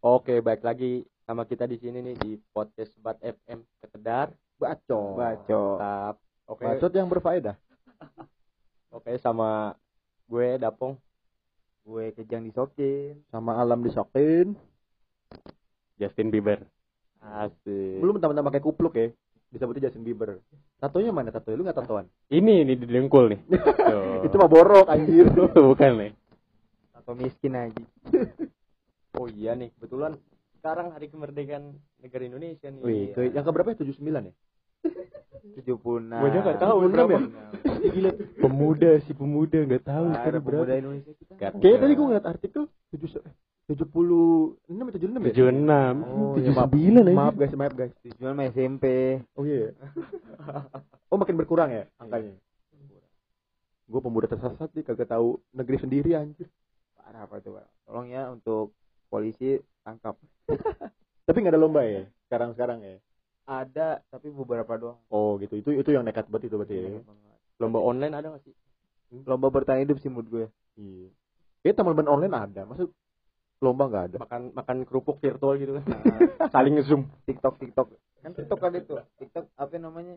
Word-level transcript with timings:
Oke, 0.00 0.40
baik 0.40 0.64
lagi 0.64 1.04
sama 1.28 1.44
kita 1.44 1.68
di 1.68 1.76
sini 1.76 2.00
nih 2.00 2.16
di 2.16 2.32
podcast 2.56 2.88
Bat 3.04 3.20
FM 3.20 3.60
sekedar 3.84 4.32
Bacot. 4.56 5.12
Bacot. 5.12 5.76
Tetap. 5.76 6.14
Oke, 6.48 6.64
Bacot 6.64 6.92
yang 6.96 7.04
berfaedah. 7.12 7.52
oke 8.96 9.12
sama 9.20 9.76
gue 10.24 10.56
Dapong. 10.56 10.96
Gue 11.84 12.16
kejang 12.16 12.48
disokin. 12.48 13.20
Sama 13.28 13.60
alam 13.60 13.84
disokin. 13.84 14.56
Justin 16.00 16.32
Bieber. 16.32 16.64
Asik. 17.20 18.00
Belum 18.00 18.16
mentah-mentah 18.16 18.48
pakai 18.48 18.64
kupluk 18.64 18.96
ya. 18.96 19.12
Disebutnya 19.52 19.92
Justin 19.92 20.08
Bieber. 20.08 20.40
Tatonya 20.80 21.12
mana 21.12 21.28
tatonya? 21.28 21.60
Lu 21.60 21.64
nggak 21.68 21.76
tatoan? 21.76 22.08
Ini 22.32 22.64
ini 22.64 22.72
di 22.72 22.88
dengkul 22.88 23.36
nih. 23.36 23.40
Tuh. 23.92 24.24
Itu 24.24 24.40
mah 24.40 24.48
borok 24.48 24.88
anjir. 24.88 25.28
bukan 25.68 25.92
nih. 26.00 26.12
Atau 26.96 27.12
miskin 27.20 27.52
aja. 27.52 27.84
Oh 29.18 29.26
iya 29.26 29.58
nih, 29.58 29.74
kebetulan 29.74 30.14
sekarang 30.60 30.94
hari 30.94 31.10
kemerdekaan 31.10 31.74
negara 31.98 32.22
Indonesia 32.22 32.68
nih. 32.70 32.82
Wih, 32.84 33.04
ke, 33.10 33.20
yang 33.34 33.42
keberapa 33.42 33.74
ya? 33.74 33.76
79 33.82 34.28
ya? 34.30 34.34
76. 35.50 36.06
Gua 36.14 36.28
aja 36.30 36.38
nggak 36.46 36.60
tahu 36.62 36.76
76 36.84 36.94
berapa. 36.94 37.10
ya? 37.10 37.20
Gila, 37.96 38.10
pemuda 38.38 38.90
si 39.02 39.12
pemuda 39.16 39.58
nggak 39.66 39.84
tahu 39.88 40.04
Nah, 40.06 40.14
sekarang 40.20 40.36
ada 40.36 40.40
pemuda 40.44 40.62
berapa. 40.62 40.78
Indonesia 40.78 41.12
kita. 41.16 41.32
Tahu. 41.40 41.58
tadi 41.58 41.92
gue 41.96 42.06
ngeliat 42.06 42.26
artikel 42.28 42.62
7 42.94 43.18
76 43.70 44.66
atau 44.66 44.98
76 44.98 45.30
ya? 45.30 45.34
76. 45.46 46.02
Oh, 46.02 46.34
iya, 46.34 46.50
maaf. 46.50 46.70
79 46.74 47.06
aja. 47.06 47.14
Maaf 47.14 47.34
guys, 47.38 47.52
maaf 47.54 47.74
guys. 47.78 47.92
Tujuan 48.02 48.34
mah 48.34 48.46
SMP. 48.50 48.84
Oh 49.38 49.46
iya. 49.46 49.70
oh 51.10 51.16
makin 51.18 51.34
berkurang 51.38 51.70
ya 51.70 51.84
angkanya. 51.98 52.34
Gue 53.90 54.00
pemuda 54.02 54.30
tersesat 54.30 54.70
nih 54.74 54.84
kagak 54.86 55.10
tahu 55.10 55.38
negeri 55.54 55.76
sendiri 55.82 56.14
anjir. 56.14 56.46
Parah 56.94 57.26
apa 57.26 57.42
tuh, 57.42 57.58
Pak? 57.58 57.66
Tolong 57.86 58.06
ya 58.06 58.30
untuk 58.30 58.74
polisi 59.10 59.58
tangkap. 59.82 60.14
Tapi 61.26 61.36
nggak 61.36 61.54
ada 61.54 61.60
lomba 61.60 61.82
ya 61.82 62.06
sekarang 62.30 62.54
sekarang 62.54 62.78
ya. 62.86 62.96
Ada, 63.50 64.06
tapi 64.14 64.30
beberapa 64.30 64.78
doang. 64.78 65.02
Oh 65.10 65.34
gitu. 65.42 65.58
Itu 65.58 65.74
itu 65.74 65.90
yang 65.90 66.06
nekat 66.06 66.30
banget 66.30 66.46
itu 66.46 66.54
berarti 66.54 66.74
ya. 66.78 67.02
Lomba 67.58 67.82
online 67.82 68.14
ada 68.14 68.30
nggak 68.30 68.46
sih? 68.46 68.54
Lomba 69.26 69.50
bertahan 69.50 69.82
hidup 69.82 69.98
sih 69.98 70.06
menurut 70.06 70.30
gue. 70.30 70.46
Iya. 70.78 71.10
Kayak 71.66 71.82
teman-teman 71.82 72.06
online 72.06 72.34
ada. 72.38 72.62
Maksud 72.70 72.94
lomba 73.58 73.90
nggak 73.90 74.04
ada. 74.14 74.16
Makan 74.22 74.42
makan 74.54 74.76
kerupuk 74.86 75.18
virtual 75.18 75.58
gitu 75.58 75.82
kan. 75.82 75.84
Nah, 75.90 76.46
Saling 76.54 76.78
zoom. 76.86 77.10
TikTok 77.26 77.58
TikTok 77.58 77.90
kan 78.22 78.30
TikTok 78.38 78.58
kan 78.62 78.72
itu 78.78 78.94
TikTok 79.18 79.50
apa 79.58 79.74
namanya 79.82 80.14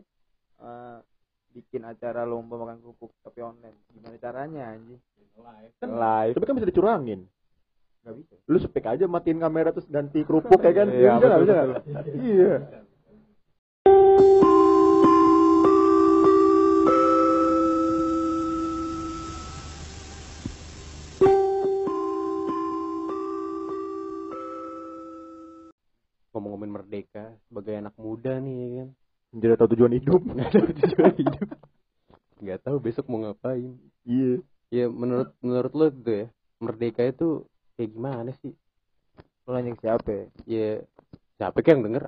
Eh, 0.64 0.98
bikin 1.54 1.82
acara 1.82 2.22
lomba 2.22 2.58
makan 2.58 2.78
kerupuk 2.82 3.10
tapi 3.22 3.42
online 3.42 3.78
gimana 3.90 4.18
caranya 4.18 4.74
anjing 4.74 5.02
Live. 5.82 6.38
Tapi 6.38 6.46
kan 6.46 6.54
bisa 6.54 6.70
dicurangin. 6.70 7.26
Bisa 8.12 8.34
Lu 8.44 8.58
spek 8.60 8.84
aja 8.84 9.08
matiin 9.08 9.40
kamera 9.40 9.72
terus 9.72 9.88
ganti 9.88 10.20
kerupuk 10.20 10.60
ya 10.60 10.72
kan? 10.76 10.88
Iya, 10.92 11.10
bisa 11.16 11.26
nggak? 11.32 11.38
betul, 11.40 11.54
Bisa? 11.88 12.00
Iya. 12.20 12.54
Merdeka 26.94 27.34
sebagai 27.50 27.74
anak 27.74 27.94
muda 27.98 28.38
nih 28.38 28.54
ya 28.54 28.68
kan. 28.78 28.88
Jadi 29.34 29.52
tahu 29.58 29.68
tujuan 29.74 29.94
hidup. 29.98 30.20
Nggak 30.30 30.48
ada 30.50 30.72
tujuan 30.78 31.12
hidup. 31.18 31.48
Nggak 32.38 32.58
tahu 32.62 32.76
besok 32.78 33.04
mau 33.10 33.18
ngapain. 33.18 33.74
Iya. 34.06 34.42
Ya 34.70 34.86
menurut 34.86 35.34
menurut 35.42 35.72
lo 35.74 35.86
gitu 35.90 36.10
ya. 36.22 36.26
Merdeka 36.62 37.02
itu 37.02 37.46
kayak 37.76 37.90
gimana 37.92 38.30
sih? 38.42 38.52
lo 39.44 39.52
nanya 39.52 39.76
ke 39.76 39.84
siapa 39.84 40.08
ya? 40.08 40.24
Ya 40.48 40.68
siapa 41.36 41.60
yang 41.60 41.84
denger? 41.84 42.04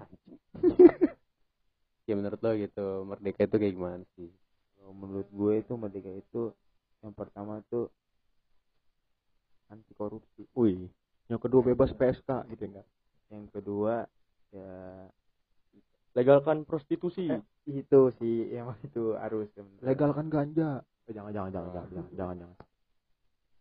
ya 2.08 2.14
menurut 2.16 2.40
lo 2.40 2.50
gitu 2.56 2.86
merdeka 3.04 3.44
itu 3.44 3.56
kayak 3.60 3.74
gimana 3.76 4.04
sih? 4.16 4.30
Kalau 4.78 4.92
menurut 4.96 5.28
gue 5.28 5.52
itu 5.60 5.72
merdeka 5.76 6.10
itu 6.16 6.42
yang 7.04 7.12
pertama 7.12 7.60
tuh 7.68 7.92
anti 9.68 9.92
korupsi 9.92 10.48
Wih. 10.56 10.88
Yang 11.26 11.40
kedua 11.44 11.60
bebas 11.66 11.90
PSK 11.92 12.30
gitu 12.54 12.64
enggak? 12.70 12.86
yang 13.26 13.50
kedua 13.50 14.06
ya 14.54 14.70
Legalkan 16.16 16.64
prostitusi. 16.64 17.28
eh, 17.28 17.44
itu 17.68 18.00
sih 18.16 18.48
emang 18.56 18.80
itu 18.80 19.12
harus 19.20 19.52
sebenarnya. 19.52 19.84
Legalkan 19.84 20.26
ganja. 20.32 20.80
Eh, 21.04 21.12
jangan 21.12 21.28
jangan 21.28 21.50
jangan 21.52 21.70
jangan 21.76 21.88
jangan 21.92 22.10
jangan. 22.16 22.36
jangan. 22.40 22.56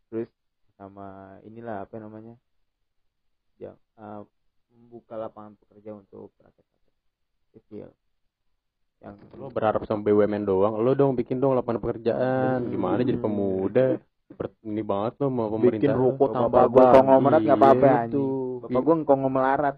terus 0.07 0.29
sama 0.75 1.07
inilah 1.41 1.83
apa 1.83 1.95
namanya 1.97 2.35
ya 3.55 3.71
eh, 3.73 4.21
membuka 4.69 5.15
lapangan 5.15 5.55
pekerja 5.57 5.95
untuk 5.95 6.35
rakyat 6.37 6.67
kecil 7.53 7.87
yang 8.99 9.15
Lo 9.35 9.47
berharap 9.47 9.83
sama 9.83 10.01
BUMN 10.01 10.43
doang, 10.43 10.75
lo 10.75 10.91
dong 10.91 11.13
bikin 11.13 11.37
dong 11.37 11.53
lapangan 11.53 11.79
pekerjaan. 11.79 12.63
Gimana 12.65 12.99
jadi 12.99 13.19
pemuda? 13.19 13.99
Ber- 14.25 14.55
ini 14.65 14.81
banget 14.81 15.19
lo 15.19 15.27
mau 15.29 15.47
Bikin 15.51 15.77
pemerintah. 15.85 15.93
ruko 15.93 16.25
bapak 16.25 16.33
tambah 16.33 16.63
gue 16.65 16.85
konglomerat 16.95 17.39
nggak 17.39 17.59
apa-apa 17.59 17.85
Iya, 17.85 17.95
anjing 18.01 18.09
itu. 18.09 18.25
bapak 18.65 18.81
gue 18.81 18.95
ngkonglomerat 18.97 19.75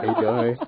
Iya. 0.00 0.34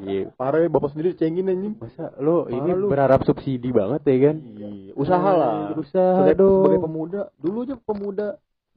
Iya. 0.00 0.30
Parah 0.30 0.62
ya 0.62 0.68
bapak 0.68 0.88
sendiri 0.92 1.18
cengin 1.18 1.50
anjing. 1.50 1.74
Masa 1.74 2.14
lo 2.18 2.46
ini 2.46 2.70
lu. 2.70 2.86
berharap 2.86 3.26
subsidi 3.26 3.70
banget 3.70 4.06
ya 4.06 4.16
kan? 4.30 4.36
Iya, 4.38 4.68
usaha 4.94 5.30
lah. 5.32 5.74
Usaha 5.74 6.22
sebagai, 6.22 6.38
dong. 6.38 6.62
sebagai 6.62 6.80
pemuda, 6.84 7.20
dulu 7.34 7.58
aja 7.64 7.74
pemuda 7.74 8.28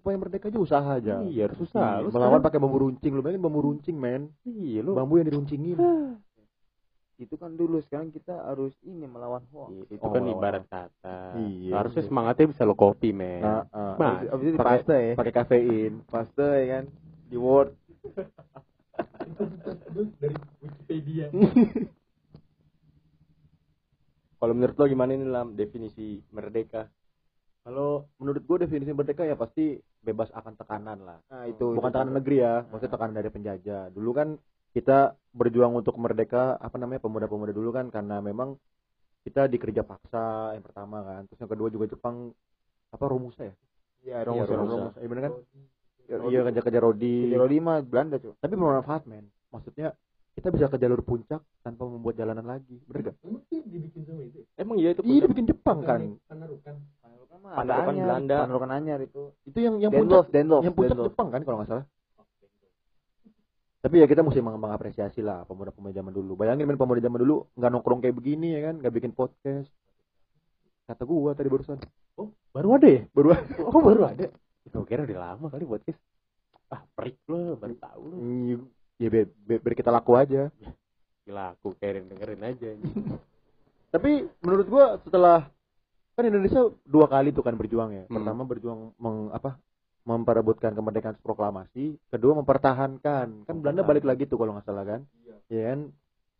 supaya 0.04 0.20
merdeka 0.20 0.52
aja 0.52 0.60
usaha 0.60 0.90
aja. 0.94 1.24
Iya, 1.24 1.48
harus 1.48 1.64
usaha. 1.64 1.96
Iya, 1.96 2.04
Lu 2.04 2.12
melawan 2.12 2.36
sekarang- 2.36 2.44
pakai 2.44 2.60
bambu 2.60 2.78
runcing, 2.84 3.12
lu 3.16 3.24
bayangin 3.24 3.40
bambu 3.40 3.64
runcing, 3.64 3.96
men. 3.96 4.22
Iya 4.44 4.84
lo. 4.84 4.92
Bambu 4.94 5.16
yang 5.16 5.32
diruncingin. 5.32 5.80
itu 7.14 7.40
kan 7.40 7.56
dulu 7.56 7.80
sekarang 7.80 8.12
kita 8.12 8.36
harus 8.44 8.76
ini 8.84 9.06
melawan 9.06 9.40
hoax 9.48 9.72
Itu 9.88 9.96
Oh, 10.02 10.12
kan 10.12 10.20
melawan. 10.20 10.36
ibarat 10.36 10.64
kata. 10.68 11.40
Iya. 11.40 11.72
Harusnya 11.72 12.04
semangatnya 12.04 12.46
bisa 12.52 12.62
lo 12.62 12.76
kopi, 12.76 13.10
men. 13.10 13.40
Nah, 13.40 13.64
ah. 13.72 13.96
Mas, 13.96 14.28
abis 14.28 14.46
itu 14.46 14.58
pakai- 14.60 14.70
paste 14.84 14.96
ya 14.98 15.14
pakai 15.16 15.32
kafein. 15.32 15.94
paste 16.04 16.44
ya 16.44 16.66
kan 16.68 16.84
di 17.32 17.38
word 17.40 17.72
Kalau 24.36 24.52
menurut 24.52 24.76
lo 24.76 24.86
gimana 24.86 25.14
ini 25.14 25.24
dalam 25.24 25.54
definisi 25.54 26.20
merdeka? 26.30 26.90
Kalau 27.74 28.06
menurut 28.22 28.46
gue 28.46 28.58
definisi 28.70 28.94
merdeka 28.94 29.26
ya 29.26 29.34
pasti 29.34 29.82
bebas 30.06 30.30
akan 30.30 30.54
tekanan 30.54 31.02
lah. 31.02 31.18
nah 31.26 31.50
itu 31.50 31.74
Bukan 31.74 31.90
itu. 31.90 31.96
tekanan 31.98 32.14
negeri 32.22 32.38
ya, 32.46 32.54
maksudnya 32.70 32.94
tekanan 32.94 33.16
dari 33.18 33.30
penjajah. 33.34 33.84
Dulu 33.90 34.10
kan 34.14 34.28
kita 34.78 35.18
berjuang 35.34 35.74
untuk 35.74 35.98
merdeka, 35.98 36.54
apa 36.62 36.78
namanya 36.78 37.02
pemuda-pemuda 37.02 37.50
dulu 37.50 37.74
kan 37.74 37.90
karena 37.90 38.22
memang 38.22 38.62
kita 39.26 39.50
dikerja 39.50 39.82
paksa 39.82 40.54
yang 40.54 40.62
pertama 40.62 41.02
kan. 41.02 41.26
Terus 41.34 41.40
yang 41.42 41.50
kedua 41.50 41.68
juga 41.74 41.90
Jepang 41.90 42.30
apa 42.94 43.06
Romusa 43.10 43.42
ya? 43.42 43.56
iya 44.06 44.22
Iya, 44.22 44.30
Romus 44.30 44.48
Romusa. 44.54 44.70
Romus 44.70 44.94
Iya 45.02 45.08
bener 45.10 45.24
kan? 45.26 45.34
Rodi. 45.34 46.30
Iya 46.30 46.40
kerja-kerja 46.46 46.80
Rodi. 46.84 47.16
di 47.26 47.34
Rodi 47.34 47.58
mah 47.58 47.82
Belanda 47.82 48.22
cuy 48.22 48.38
Tapi 48.38 48.54
bermanfaat 48.54 49.10
men. 49.10 49.26
Maksudnya 49.50 49.98
kita 50.38 50.54
bisa 50.54 50.70
ke 50.70 50.78
jalur 50.78 51.02
puncak 51.02 51.42
tanpa 51.66 51.90
membuat 51.90 52.22
jalanan 52.22 52.46
lagi. 52.46 52.78
Bener 52.86 53.10
gak? 53.10 53.16
Emang 54.62 54.78
iya 54.78 54.94
itu 54.94 55.02
Iya 55.02 55.10
puncak? 55.10 55.24
dibikin 55.26 55.46
Jepang 55.50 55.78
kan. 55.82 56.00
Panerukan 57.44 57.96
Belanda. 58.00 58.38
Panerukan 58.48 58.72
anyar 58.72 59.00
itu 59.04 59.36
Itu 59.44 59.58
yang 59.60 59.76
yang 59.84 59.92
puncak 59.92 60.32
Denlof 60.32 60.32
Denlof 60.32 60.62
yang 60.64 60.74
puncak 60.74 60.96
Denlof. 60.96 61.08
Jepang 61.12 61.28
kan 61.28 61.42
kalau 61.44 61.58
nggak 61.60 61.70
salah. 61.70 61.86
Tapi 63.84 64.00
ya 64.00 64.08
kita 64.08 64.24
mesti 64.24 64.40
meng- 64.40 64.64
mengapresiasi 64.64 65.20
lah 65.20 65.44
pemuda-pemuda 65.44 65.92
zaman 65.92 66.16
dulu. 66.16 66.40
Bayangin 66.40 66.64
men 66.64 66.80
pemuda 66.80 67.04
zaman 67.04 67.20
dulu 67.20 67.52
nggak 67.60 67.72
nongkrong 67.76 68.00
kayak 68.00 68.16
begini 68.16 68.56
ya 68.56 68.72
kan, 68.72 68.80
nggak 68.80 68.94
bikin 68.96 69.12
podcast. 69.12 69.68
Kata 70.88 71.04
gua 71.04 71.36
tadi 71.36 71.52
barusan. 71.52 71.84
Baru 72.56 72.80
ada 72.80 72.88
ya? 72.88 73.04
Baru 73.12 73.36
Oh 73.60 73.84
baru 73.84 74.08
ada. 74.08 74.32
Gue 74.64 74.86
kira 74.88 75.04
udah 75.04 75.20
lama 75.20 75.52
kali 75.52 75.68
podcast. 75.68 76.00
Ah 76.72 76.80
perik 76.96 77.20
lo, 77.28 77.60
baru 77.60 77.76
tahu 77.76 78.02
lo. 78.08 78.18
ya 78.98 79.08
biar, 79.12 79.28
biar, 79.46 79.60
biar 79.60 79.76
kita 79.76 79.92
laku 79.92 80.16
aja. 80.16 80.48
Gila 81.28 81.54
aku 81.60 81.76
kayak 81.76 82.08
dengerin 82.08 82.42
aja. 82.42 82.70
Tapi 83.94 84.26
menurut 84.42 84.68
gua 84.72 84.86
setelah 85.04 85.53
kan 86.14 86.24
Indonesia 86.30 86.70
dua 86.86 87.06
kali 87.10 87.34
tuh 87.34 87.42
kan 87.42 87.58
berjuang 87.58 87.90
ya. 87.94 88.04
Hmm. 88.06 88.22
Pertama 88.22 88.42
berjuang 88.46 88.80
meng, 89.02 89.34
apa 89.34 89.58
memperebutkan 90.04 90.76
kemerdekaan 90.76 91.16
proklamasi, 91.24 91.96
kedua 92.12 92.36
mempertahankan. 92.44 93.48
Kan 93.48 93.56
Belanda 93.64 93.88
balik 93.88 94.04
lagi 94.04 94.28
tuh 94.28 94.38
kalau 94.38 94.54
nggak 94.54 94.68
salah 94.68 94.86
kan? 94.86 95.02
Iya 95.48 95.64
kan? 95.74 95.80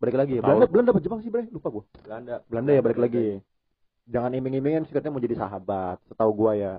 Balik 0.04 0.16
lagi. 0.20 0.36
Tahu. 0.38 0.46
Belanda 0.46 0.66
Belanda 0.68 0.90
apa 0.92 1.02
Jepang 1.02 1.20
sih, 1.24 1.32
Bre? 1.32 1.48
Lupa 1.48 1.72
gua. 1.72 1.84
Belanda. 2.04 2.44
Belanda 2.52 2.72
ya 2.76 2.82
balik 2.84 3.00
lagi. 3.00 3.40
Jangan 4.04 4.36
iming-imingin 4.36 4.84
sih 4.84 4.92
katanya 4.92 5.16
mau 5.16 5.24
jadi 5.24 5.40
sahabat, 5.40 5.98
setahu 6.12 6.32
gua 6.36 6.52
ya. 6.60 6.74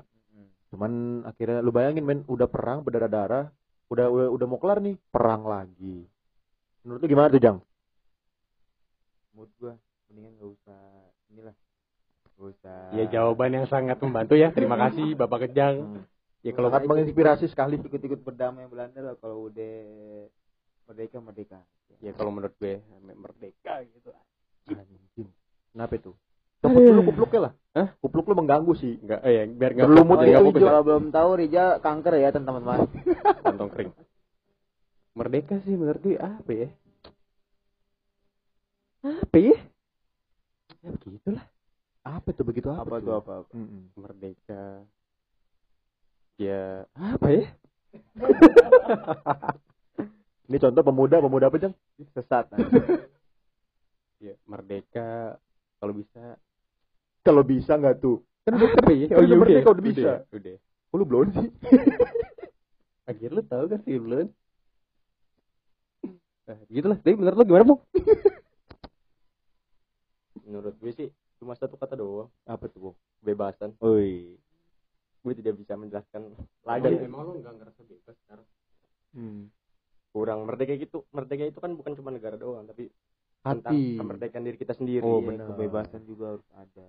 Cuman 0.69 1.25
akhirnya 1.25 1.64
lu 1.64 1.73
bayangin 1.73 2.05
men 2.05 2.20
udah 2.29 2.50
perang 2.50 2.85
berdarah-darah, 2.85 3.49
udah 3.88 4.06
udah 4.11 4.29
udah 4.29 4.46
mau 4.50 4.61
kelar 4.61 4.82
nih, 4.85 4.99
perang 5.08 5.46
lagi. 5.49 6.05
Menurut 6.85 7.00
lu 7.00 7.08
gimana 7.08 7.32
tuh, 7.32 7.41
Jang? 7.41 7.58
Menurut 9.32 9.50
gua 9.56 9.73
mendingan 10.12 10.37
gak 10.37 10.50
usah 10.52 10.82
Ya 12.93 13.05
jawaban 13.08 13.56
yang 13.56 13.67
sangat 13.70 13.96
membantu 14.02 14.35
ya. 14.37 14.52
Terima 14.52 14.76
kasih 14.76 15.14
Bapak 15.20 15.49
Kejang. 15.49 15.76
Hmm. 15.81 16.02
Ya 16.44 16.52
kalau 16.52 16.69
sangat 16.69 16.91
menginspirasi 16.91 17.49
sekali 17.49 17.81
ikut-ikut 17.81 18.20
berdamai 18.20 18.69
Belanda 18.69 19.00
lah 19.00 19.17
kalau 19.17 19.49
udah 19.49 19.75
merdeka 20.85 21.19
merdeka 21.20 21.58
ya 22.05 22.12
kalau 22.12 22.29
menurut 22.29 22.52
gue 22.61 22.85
merdeka 23.17 23.81
gitu. 23.88 24.12
anjing 24.69 25.29
kenapa 25.73 25.96
itu 25.96 26.12
Cepet 26.64 26.81
dulu 26.81 27.00
kupluknya 27.12 27.41
lah 27.41 27.52
Hah? 27.76 27.88
kupluk 28.00 28.25
lu 28.29 28.35
mengganggu 28.41 28.73
sih 28.76 28.96
Enggak, 29.05 29.20
eh 29.25 29.32
ya, 29.32 29.43
biar 29.49 29.70
enggak 29.76 29.88
itu 29.88 30.05
fokus 30.05 30.25
hijau. 30.25 30.44
ya. 30.49 30.69
kalau 30.69 30.82
belum 30.85 31.05
tahu 31.12 31.31
Rija 31.37 31.64
kanker 31.81 32.14
ya 32.20 32.29
teman-teman 32.32 32.79
kantong 33.44 33.70
kering. 33.73 33.91
Merdeka 35.14 35.55
sih 35.62 35.75
menurut 35.76 36.00
gue 36.02 36.17
apa 36.17 36.50
ya? 36.52 36.69
Apa 39.05 39.37
ya? 39.37 39.56
Ya 40.81 40.91
begitulah 40.96 41.44
apa 42.05 42.29
tuh 42.37 42.45
begitu 42.45 42.69
apa, 42.69 42.85
apa 42.85 42.97
tuh 43.01 43.15
apa 43.17 43.33
apa 43.43 43.51
Mm-mm. 43.56 43.83
merdeka. 43.97 44.85
Ya 46.37 46.85
apa 46.93 47.27
ya? 47.31 47.45
ini 50.51 50.56
contoh 50.59 50.83
pemuda 50.85 51.23
pemuda 51.23 51.47
apa 51.49 51.56
jang 51.56 51.75
sesat 52.12 52.51
Ya 54.19 54.35
merdeka 54.45 55.39
kalau 55.81 55.95
bisa. 55.95 56.37
kalau 57.25 57.41
bisa 57.41 57.73
nggak 57.79 58.03
tuh 58.03 58.21
kan 58.45 58.61
udah 58.61 58.69
Apa 58.77 58.91
ya? 58.93 59.06
kan 59.09 59.17
udah 59.25 59.39
merdeka 59.41 59.69
udah 59.73 59.85
bisa 59.85 60.11
Udah. 60.29 60.56
Kok 60.91 60.97
lu 61.01 61.05
belum 61.09 61.27
sih 61.33 61.49
Akhir 63.11 63.31
lu 63.33 63.43
tahu 63.45 63.65
kan 63.69 63.81
sih 63.85 63.97
belum? 64.01 64.29
Nah, 66.45 66.56
gitulah. 66.69 66.99
Tapi 67.01 67.17
menurut 67.17 67.37
lu 67.37 67.45
gimana, 67.45 67.65
Bung? 67.69 67.81
menurut 70.45 70.77
gue 70.77 70.93
sih 70.93 71.09
cuma 71.44 71.52
satu 71.55 71.76
kata 71.76 71.93
doang 71.94 72.32
apa 72.49 72.64
tuh 72.67 72.96
kebebasan 73.20 73.76
Oi. 73.79 74.32
gue 75.20 75.32
tidak 75.37 75.61
bisa 75.61 75.76
menjelaskan 75.76 76.32
Lagi 76.64 76.88
lagi 76.88 77.05
emang 77.05 77.20
lu 77.23 77.37
enggak 77.37 77.52
ngerasa 77.55 77.81
bebas 77.85 78.17
sekarang? 78.25 78.46
Hmm. 79.12 79.43
kurang 80.11 80.49
merdeka 80.49 80.73
gitu 80.75 81.05
merdeka 81.11 81.44
itu 81.44 81.61
kan 81.61 81.76
bukan 81.76 81.93
cuma 81.94 82.08
negara 82.08 82.35
doang 82.35 82.64
tapi 82.64 82.88
tentang 83.44 83.76
Hati. 83.76 84.00
kemerdekaan 84.00 84.43
diri 84.43 84.56
kita 84.56 84.73
sendiri 84.73 85.05
Oh, 85.05 85.20
Iya, 85.20 85.29
benar. 85.37 85.46
kebebasan 85.52 86.02
juga 86.02 86.25
harus 86.32 86.49
ada 86.50 86.88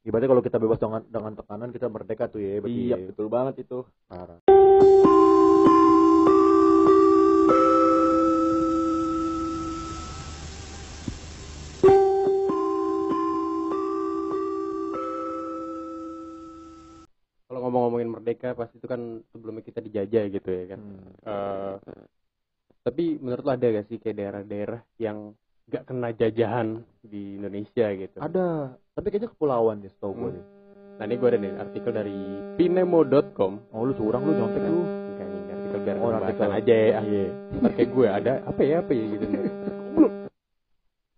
Ibaratnya 0.00 0.32
kalau 0.32 0.40
kita 0.40 0.56
bebas 0.56 0.80
dengan 0.80 1.02
dengan 1.04 1.32
tekanan 1.36 1.70
kita 1.70 1.86
merdeka 1.86 2.24
tuh 2.24 2.40
ya. 2.40 2.56
berarti 2.56 2.72
iya 2.80 2.96
ya. 2.96 3.04
betul 3.04 3.28
banget 3.28 3.54
itu 3.60 3.84
Parah. 4.08 4.39
Merdeka 18.40 18.56
pasti 18.56 18.80
itu 18.80 18.88
kan 18.88 19.00
sebelumnya 19.28 19.60
kita 19.60 19.84
dijajah 19.84 20.24
gitu 20.32 20.48
ya 20.48 20.64
kan. 20.72 20.80
Hmm. 20.80 21.12
Eh, 21.28 21.74
tapi 22.80 23.04
menurut 23.20 23.44
lo 23.44 23.52
ada 23.52 23.66
gak 23.68 23.86
sih 23.92 24.00
kayak 24.00 24.16
daerah-daerah 24.16 24.80
yang 24.96 25.36
gak 25.68 25.84
kena 25.84 26.08
jajahan 26.16 26.80
di 27.04 27.36
Indonesia 27.36 27.86
gitu? 27.92 28.16
Ada, 28.16 28.72
tapi 28.96 29.06
kayaknya 29.12 29.28
kepulauan 29.28 29.84
deh 29.84 29.92
setahu 29.92 30.12
gue 30.16 30.24
Hmm. 30.24 30.36
deh. 30.40 30.46
Nah 30.96 31.04
ini 31.04 31.14
gue 31.16 31.28
ada 31.28 31.38
nih 31.38 31.52
artikel 31.60 31.92
dari 31.92 32.18
pinemo.com. 32.56 33.52
Oh 33.72 33.84
lu 33.84 33.92
curang 33.92 34.24
lu 34.24 34.32
nyontek 34.32 34.64
lu. 34.64 34.80
Enggak 34.84 35.26
ini 35.28 35.38
artikel 35.52 35.80
biar 35.84 35.96
Oh, 36.00 36.08
artikel. 36.10 36.48
aja 36.50 36.74
ya. 36.74 36.98
Iya. 37.04 37.24
Ntar 37.60 37.70
kayak 37.76 37.90
gue 37.92 38.06
ada 38.08 38.32
apa 38.44 38.60
ya 38.64 38.76
apa 38.80 38.92
ya 38.92 39.04
gitu. 39.12 39.24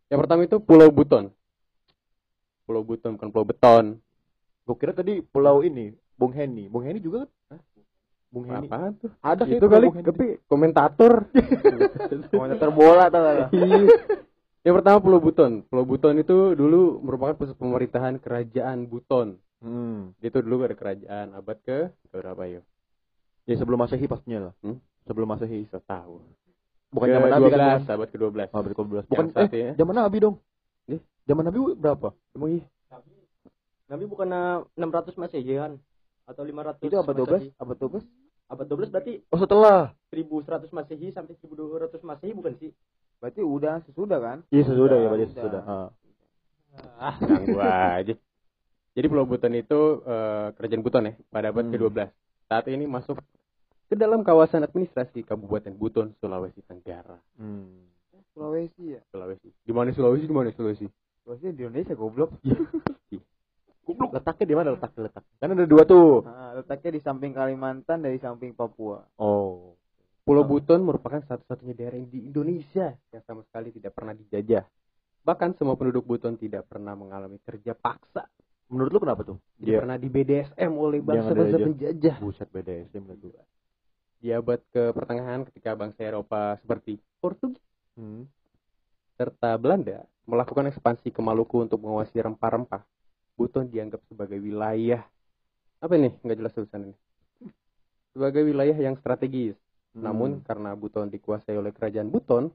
Yang 0.07 0.19
pertama 0.19 0.41
itu 0.45 0.57
Pulau 0.59 0.91
Buton. 0.91 1.25
Pulau 2.63 2.83
Buton 2.83 3.15
bukan 3.15 3.31
Pulau 3.31 3.47
Beton. 3.47 3.85
Gue 4.63 4.77
kira 4.79 4.95
tadi 4.95 5.19
pulau 5.19 5.67
ini, 5.67 5.91
Bung 6.23 6.39
Heni. 6.39 6.71
Bung 6.71 6.87
Heni 6.87 7.03
juga 7.03 7.27
kan? 7.51 7.59
Bung 8.31 8.47
Heni. 8.47 8.71
Apa 8.71 8.95
tuh? 8.95 9.11
Ada 9.19 9.43
Itu 9.51 9.67
kali 9.67 9.91
tapi 9.91 10.39
komentator. 10.47 11.27
komentator 12.31 12.71
bola 12.71 13.11
tau 13.11 13.27
gak? 13.27 13.51
Iya. 13.51 13.91
Yang 14.63 14.75
pertama 14.79 15.03
Pulau 15.03 15.19
Buton. 15.19 15.67
Pulau 15.67 15.83
Buton 15.83 16.15
itu 16.23 16.55
dulu 16.55 17.03
merupakan 17.03 17.35
pusat 17.35 17.59
pemerintahan 17.59 18.23
kerajaan 18.23 18.87
Buton. 18.87 19.35
Hmm. 19.59 20.15
Itu 20.23 20.47
dulu 20.47 20.63
ada 20.63 20.79
kerajaan 20.79 21.35
abad 21.35 21.59
ke 21.67 21.91
berapa 22.15 22.47
ya? 22.47 22.63
Ya 23.51 23.55
sebelum 23.59 23.83
Masehi 23.83 24.07
pastinya 24.07 24.47
lah. 24.47 24.55
Hmm? 24.63 24.79
Sebelum 25.11 25.27
Masehi. 25.27 25.67
Bisa 25.67 25.83
tahu. 25.83 26.23
Bukan 26.95 27.11
zaman 27.11 27.35
Nabi 27.35 27.51
kan? 27.51 27.83
12, 27.83 27.95
abad 27.99 28.09
ke-12. 28.15 28.31
Bung? 28.31 28.59
Abad 28.63 28.71
ke-12. 28.71 29.03
Bukan 29.11 29.27
Yang 29.35 29.51
eh 29.51 29.51
ya. 29.51 29.71
zaman 29.75 29.95
Nabi 29.99 30.17
dong. 30.23 30.37
Eh? 30.87 31.03
Zaman 31.27 31.43
Nabi 31.51 31.59
berapa? 31.75 32.15
Emang 32.39 32.63
iya? 32.63 32.65
Nabi 33.91 34.05
bukan 34.07 34.31
eh, 34.31 34.59
600 34.79 35.19
masehi 35.19 35.59
kan 35.59 35.83
atau 36.25 36.43
500 36.43 36.83
itu 36.83 36.97
abad 36.97 37.15
12 37.15 37.29
Masehi. 37.29 37.49
abad 37.57 37.77
12 37.77 38.05
abad 38.49 38.67
12 38.69 38.93
berarti 38.93 39.13
Oh 39.29 39.39
setelah. 39.39 39.81
1100 40.09 40.69
masehi 40.71 41.09
sampai 41.09 41.35
1200 41.37 41.99
masehi 42.03 42.33
bukan 42.33 42.53
sih 42.57 42.71
berarti 43.17 43.41
udah 43.41 43.81
sesudah 43.83 44.19
kan 44.19 44.39
Iya 44.49 44.63
sesudah 44.67 44.97
ya, 44.97 45.09
berarti 45.09 45.27
sudah. 45.29 45.41
sesudah. 45.41 45.63
Ah. 45.65 45.89
Ah, 46.99 47.17
ganggu 47.19 47.59
aja. 47.59 48.15
Jadi 48.93 49.07
Pulau 49.07 49.25
Buton 49.25 49.53
itu 49.53 49.81
eh, 50.03 50.47
kerajaan 50.53 50.81
Buton 50.81 51.05
ya 51.05 51.13
pada 51.29 51.49
abad 51.49 51.65
Hmm. 51.65 51.73
ke-12. 51.73 52.09
Saat 52.47 52.65
ini 52.67 52.85
masuk 52.85 53.21
ke 53.87 53.95
dalam 53.95 54.21
kawasan 54.21 54.63
administrasi 54.63 55.21
Kabupaten 55.23 55.73
Buton, 55.73 56.13
Sulawesi 56.17 56.61
Tenggara. 56.63 57.17
Hmm. 57.37 57.89
Sulawesi 58.33 58.97
ya 58.97 59.01
Sulawesi. 59.09 59.49
Di 59.61 59.71
mana 59.71 59.93
Sulawesi? 59.93 60.25
Di 60.25 60.33
mana 60.33 60.49
Sulawesi? 60.51 60.87
Sulawesi 61.23 61.45
di 61.51 61.63
Indonesia 61.63 61.95
goblok 61.95 62.31
Goblok. 63.82 64.14
Letaknya 64.14 64.46
di 64.46 64.55
mana 64.55 64.69
letak 64.79 64.94
letak? 64.94 65.25
Kan 65.43 65.49
ada 65.52 65.67
dua 65.67 65.82
tuh. 65.82 66.23
nah, 66.23 66.55
letaknya 66.55 66.90
di 66.94 67.00
samping 67.02 67.32
Kalimantan 67.34 67.99
dari 68.00 68.19
samping 68.19 68.55
Papua 68.55 69.02
Oh. 69.19 69.75
Pulau. 70.23 70.46
Buton 70.46 70.87
merupakan 70.87 71.19
satu-satunya 71.19 71.75
daerah 71.75 71.99
di 71.99 72.31
Indonesia 72.31 72.94
yang 73.11 73.23
sama 73.26 73.43
sekali 73.43 73.75
tidak 73.75 73.90
pernah 73.90 74.14
dijajah. 74.14 74.62
Bahkan 75.26 75.58
semua 75.58 75.75
penduduk 75.75 76.06
Buton 76.06 76.38
tidak 76.38 76.70
pernah 76.70 76.94
mengalami 76.94 77.43
kerja 77.43 77.75
paksa. 77.75 78.31
Menurut 78.70 78.90
lu 78.94 79.00
kenapa 79.02 79.26
tuh? 79.26 79.38
Dia 79.58 79.82
pernah 79.82 79.99
di 79.99 80.06
BDSM 80.06 80.73
oleh 80.73 81.02
bangsa-bangsa 81.02 81.58
penjajah. 81.58 82.17
buset 82.23 82.49
BDSM 82.49 83.02
lah 83.02 83.17
tuh. 83.19 83.34
Di 84.23 84.31
abad 84.31 84.62
ke 84.70 84.94
pertengahan 84.94 85.43
ketika 85.50 85.75
bangsa 85.75 86.06
Eropa 86.06 86.55
seperti 86.62 87.02
Portugis 87.19 87.58
Hmm. 87.93 88.25
serta 89.19 89.58
Belanda 89.61 90.06
melakukan 90.25 90.70
ekspansi 90.70 91.12
ke 91.12 91.20
Maluku 91.20 91.61
untuk 91.61 91.82
menguasai 91.82 92.23
rempah-rempah. 92.25 92.81
Buton 93.43 93.67
dianggap 93.67 94.00
sebagai 94.06 94.39
wilayah 94.39 95.03
apa 95.83 95.99
ini? 95.99 96.15
Nggak 96.23 96.39
jelas 96.39 96.55
tulisan 96.55 96.83
ini. 96.87 96.97
Sebagai 98.15 98.47
wilayah 98.47 98.77
yang 98.79 98.94
strategis. 99.03 99.59
Hmm. 99.99 100.06
Namun 100.06 100.31
karena 100.47 100.79
Buton 100.79 101.11
dikuasai 101.11 101.59
oleh 101.59 101.75
kerajaan 101.75 102.06
Buton 102.06 102.55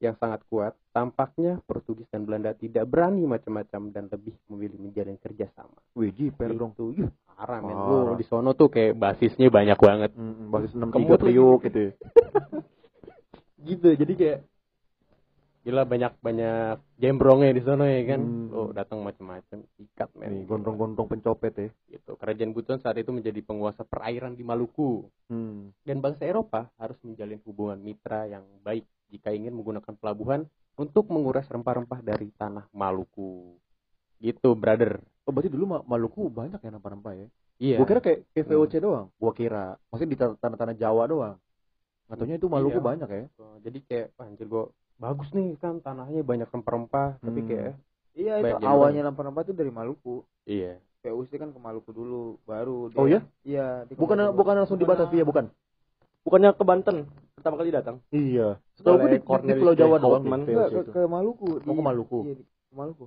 yang 0.00 0.16
sangat 0.16 0.40
kuat, 0.48 0.72
tampaknya 0.96 1.60
Portugis 1.64 2.08
dan 2.08 2.24
Belanda 2.24 2.56
tidak 2.56 2.88
berani 2.88 3.24
macam-macam 3.28 3.92
dan 3.92 4.08
lebih 4.08 4.32
memilih 4.48 4.80
menjalin 4.80 5.16
kerjasama. 5.20 5.76
Wih, 5.92 6.12
jiper 6.12 6.56
dong. 6.56 6.72
Itu 6.72 6.92
yuh, 6.96 7.12
parah 7.36 7.60
men. 7.60 7.76
Lu 7.76 8.16
di 8.16 8.24
sono 8.24 8.56
tuh 8.56 8.72
kayak 8.72 8.96
basisnya 8.96 9.52
banyak 9.52 9.76
banget. 9.76 10.10
Hmm, 10.16 10.48
basis 10.48 10.72
6 10.72 10.88
Kemut 10.88 10.96
tiga 10.96 11.16
triuk 11.20 11.60
gitu. 11.68 11.80
ya. 11.88 11.92
Gitu, 13.60 13.92
jadi 13.92 14.12
kayak 14.16 14.38
gila 15.60 15.84
banyak 15.84 16.16
banyak 16.18 16.80
gembrongnya 16.96 17.52
di 17.52 17.60
sono 17.60 17.84
ya 17.84 18.00
kan. 18.08 18.20
Hmm. 18.20 18.48
Oh, 18.50 18.68
datang 18.72 19.04
macam-macam, 19.04 19.58
ikat 19.76 20.10
men. 20.16 20.48
Gondrong-gondrong 20.48 21.04
pencopet 21.06 21.52
ya. 21.52 21.68
Gitu. 21.86 22.16
Kerajaan 22.16 22.56
Buton 22.56 22.80
saat 22.80 22.96
itu 22.96 23.12
menjadi 23.12 23.44
penguasa 23.44 23.84
perairan 23.84 24.32
di 24.32 24.42
Maluku. 24.42 25.04
Hmm. 25.30 25.70
dan 25.86 26.02
bangsa 26.02 26.26
Eropa 26.26 26.66
harus 26.74 26.98
menjalin 27.06 27.38
hubungan 27.46 27.78
mitra 27.78 28.26
yang 28.26 28.42
baik 28.66 28.82
jika 29.14 29.30
ingin 29.30 29.54
menggunakan 29.54 29.94
pelabuhan 29.94 30.42
untuk 30.74 31.06
menguras 31.06 31.46
rempah-rempah 31.46 32.02
dari 32.02 32.34
tanah 32.34 32.66
Maluku. 32.74 33.54
Gitu, 34.18 34.52
brother. 34.58 34.98
Oh, 35.22 35.30
berarti 35.30 35.46
dulu 35.52 35.70
Ma- 35.70 35.86
Maluku 35.86 36.26
banyak 36.26 36.58
ya 36.58 36.70
rempah-rempah 36.74 37.14
ya? 37.14 37.26
Iya. 37.60 37.76
Gua 37.78 37.86
kira 37.86 38.00
kayak 38.00 38.26
VOC 38.34 38.72
doang. 38.80 39.06
Gua 39.20 39.30
kira. 39.30 39.76
Maksudnya 39.92 40.10
di 40.10 40.18
ta- 40.18 40.38
tanah-tanah 40.40 40.74
Jawa 40.74 41.04
doang. 41.06 41.36
Katanya 42.10 42.34
itu 42.40 42.48
Maluku 42.50 42.80
Iya. 42.80 42.86
banyak 42.90 43.08
ya? 43.08 43.24
Jadi 43.62 43.78
kayak 43.86 44.06
anjir 44.18 44.48
gua 44.50 44.66
bagus 45.00 45.32
nih 45.32 45.56
kan 45.56 45.80
tanahnya 45.80 46.20
banyak 46.20 46.44
rempah-rempah, 46.46 47.16
tapi 47.18 47.40
Hmm. 47.40 47.48
kayak 47.48 47.72
iya 48.12 48.32
itu 48.38 48.54
awalnya 48.62 49.00
rempah-rempah 49.02 49.42
itu 49.42 49.52
dari 49.52 49.72
Maluku 49.72 50.20
iya. 50.44 50.76
PUC 51.00 51.32
kan 51.34 51.48
ke 51.48 51.58
Maluku 51.58 51.90
dulu 51.90 52.36
baru 52.44 52.92
dia- 52.92 53.00
Oh 53.00 53.08
ya? 53.08 53.20
iya 53.42 53.88
ke 53.88 53.96
Bukan 53.96 54.20
Maluku. 54.20 54.36
bukan 54.36 54.54
langsung 54.54 54.76
di 54.76 54.84
Batavia 54.84 55.24
bukan? 55.24 55.48
bukannya 56.20 56.52
ke 56.52 56.60
Banten 56.62 56.96
pertama 57.32 57.56
kali 57.56 57.72
datang 57.72 57.96
Iya. 58.12 58.60
Setahu 58.76 59.00
gue 59.00 59.08
di, 59.10 59.18
di 59.24 59.52
Pulau 59.56 59.72
Jawa 59.72 59.96
doang 59.96 60.20
Enggak, 60.22 60.68
ke, 60.68 60.92
ke 60.92 61.00
Maluku 61.08 61.48
Oh, 61.58 61.72
ke 61.72 61.82
Maluku. 61.82 62.18
iya, 62.22 62.34
di- 62.36 62.44
ke 62.44 62.74
Maluku 62.76 63.04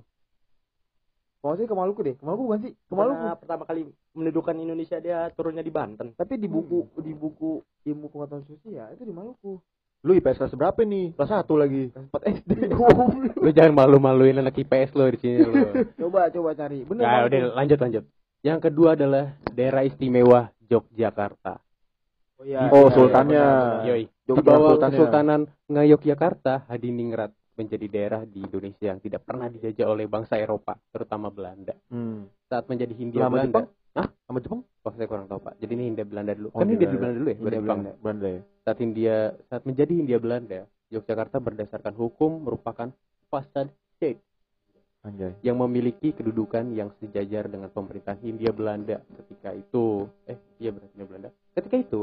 kalau 1.38 1.54
sih 1.54 1.68
ke 1.68 1.76
Maluku 1.76 2.00
deh 2.02 2.14
ke 2.16 2.24
Maluku 2.24 2.42
bukan 2.42 2.60
sih 2.60 2.72
ke 2.72 2.94
Maluku 2.96 3.20
Karena 3.20 3.36
pertama 3.36 3.62
kali 3.62 3.82
mendudukan 4.10 4.56
Indonesia 4.56 4.98
dia 4.98 5.28
turunnya 5.30 5.60
di 5.60 5.70
Banten 5.70 6.10
tapi 6.12 6.34
di 6.34 6.48
buku 6.48 6.90
di 6.98 7.12
buku 7.12 7.60
ilmu 7.84 8.08
pengetahuan 8.08 8.42
sosial 8.44 8.90
itu 8.90 9.04
di 9.04 9.12
Maluku 9.12 9.60
Lu 10.04 10.12
IPS 10.12 10.36
kelas 10.36 10.52
berapa 10.52 10.80
nih? 10.84 11.16
Kelas 11.16 11.32
1 11.32 11.48
lagi. 11.56 11.82
kelas 11.88 12.06
4 12.12 12.34
SD 12.44 12.50
Lu 13.40 13.48
jangan 13.56 13.72
malu-maluin 13.72 14.36
anak 14.36 14.60
IPS 14.60 14.92
lo 14.92 15.08
di 15.08 15.16
sini 15.16 15.40
lo. 15.40 15.52
coba 16.04 16.28
coba 16.28 16.50
cari 16.52 16.84
bener 16.84 17.02
Nah, 17.08 17.12
Maluku. 17.24 17.28
udah 17.32 17.40
lanjut 17.56 17.78
lanjut. 17.80 18.04
Yang 18.44 18.58
kedua 18.68 18.88
adalah 18.92 19.24
daerah 19.56 19.82
istimewa 19.88 20.52
Yogyakarta. 20.68 21.56
Oh 22.36 22.44
iya. 22.44 22.68
Oh, 22.68 22.92
iya, 22.92 22.92
sultannya. 22.92 23.44
iya, 23.88 23.94
Di 24.04 24.42
bawah. 24.44 24.76
Kesultanan 24.76 25.48
Ngayogyakarta, 25.72 26.68
Hadiningrat 26.68 27.32
menjadi 27.54 27.86
daerah 27.86 28.20
di 28.26 28.42
Indonesia 28.42 28.90
yang 28.92 29.00
tidak 29.00 29.22
pernah 29.24 29.46
dijajah 29.48 29.86
oleh 29.86 30.04
bangsa 30.10 30.36
Eropa, 30.36 30.74
terutama 30.90 31.30
Belanda. 31.30 31.72
Hmm. 31.88 32.26
Saat 32.50 32.66
menjadi 32.68 32.92
Hindia 32.92 33.30
Belanda. 33.30 33.48
Jepang? 33.48 33.66
Sama 33.94 34.42
Jepang? 34.42 34.66
Oh, 34.82 34.92
saya 34.92 35.06
kurang 35.06 35.30
tahu, 35.30 35.38
Pak. 35.38 35.54
Jadi 35.62 35.72
ini 35.78 35.84
Hindia 35.92 36.02
Belanda 36.02 36.32
dulu. 36.34 36.48
Oh, 36.50 36.58
kan 36.58 36.66
Hindia 36.66 36.88
Hindia 36.90 36.98
Belanda. 36.98 37.16
Dulu 37.20 37.28
ya, 37.30 37.36
Hindia. 37.38 37.60
Belanda. 37.62 37.90
Belanda 38.02 38.26
ya. 38.26 38.40
Saat 38.64 38.78
Hindia 38.82 39.16
saat 39.46 39.62
menjadi 39.62 39.92
Hindia 39.94 40.18
Belanda, 40.18 40.60
Yogyakarta 40.90 41.36
berdasarkan 41.38 41.94
hukum 41.94 42.30
merupakan 42.42 42.88
fasad 43.28 43.68
state 43.94 44.18
Anjay. 45.04 45.36
yang 45.44 45.60
memiliki 45.60 46.10
kedudukan 46.10 46.72
yang 46.72 46.90
sejajar 46.98 47.46
dengan 47.46 47.68
pemerintahan 47.70 48.18
Hindia 48.18 48.50
Belanda 48.50 48.98
ketika 49.22 49.54
itu. 49.54 50.08
Eh, 50.26 50.38
iya 50.58 50.70
benar 50.72 50.88
Hindia 50.90 51.06
Belanda. 51.06 51.30
Ketika 51.54 51.76
itu, 51.78 52.00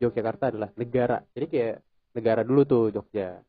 Yogyakarta 0.00 0.44
adalah 0.54 0.70
negara. 0.78 1.20
Jadi 1.34 1.46
kayak 1.50 1.76
negara 2.14 2.40
dulu 2.40 2.62
tuh 2.64 2.84
Jogja. 2.88 3.42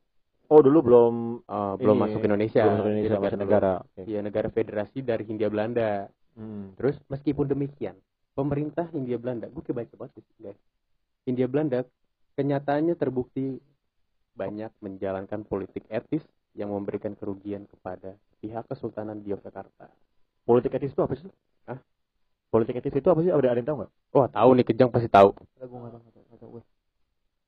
Oh, 0.45 0.59
dulu 0.61 0.79
belum 0.83 1.13
Eh, 1.45 1.73
belum 1.79 1.95
Ini, 1.95 2.03
masuk 2.05 2.21
Indonesia. 2.21 2.63
belum 2.65 2.75
masuk 2.75 2.89
Indonesia, 2.91 3.29
dulu. 3.31 3.43
negara. 3.45 3.73
Iya, 4.03 4.19
negara 4.21 4.47
federasi 4.51 4.99
dari 4.99 5.23
Hindia 5.23 5.47
Belanda. 5.47 6.09
Hmm. 6.35 6.75
Terus 6.75 6.99
meskipun 7.07 7.47
demikian, 7.47 7.95
pemerintah 8.35 8.85
Hindia 8.91 9.15
Belanda, 9.15 9.47
gue 9.47 9.63
kebaca 9.63 9.95
banget 9.95 10.23
guys. 10.39 10.59
Hindia 11.23 11.47
Belanda 11.47 11.87
kenyataannya 12.35 12.95
terbukti 12.99 13.57
banyak 14.35 14.69
menjalankan 14.83 15.47
politik 15.47 15.87
etis 15.87 16.21
yang 16.53 16.75
memberikan 16.75 17.15
kerugian 17.15 17.63
kepada 17.71 18.19
pihak 18.43 18.67
Kesultanan 18.67 19.23
di 19.23 19.31
Yogyakarta. 19.31 19.87
Politik 20.43 20.75
etis 20.75 20.91
itu 20.91 21.01
apa 21.01 21.15
sih? 21.15 21.31
Hah? 21.71 21.79
Politik 22.51 22.77
etis 22.83 22.99
itu 22.99 23.07
apa 23.07 23.23
sih? 23.23 23.31
Ada 23.31 23.55
ada 23.55 23.59
yang 23.59 23.67
tahu 23.67 23.77
nggak? 23.83 23.91
Wah, 24.13 24.27
tahu 24.29 24.49
nih 24.59 24.65
Kejang 24.67 24.91
pasti 24.91 25.09
tahu. 25.09 25.31
Gue 25.33 25.65
nggak 25.65 25.91
tahu, 25.95 26.01
nggak 26.03 26.13
tahu, 26.13 26.23
nggak 26.29 26.39
tahu 26.39 26.49
gue. 26.59 26.63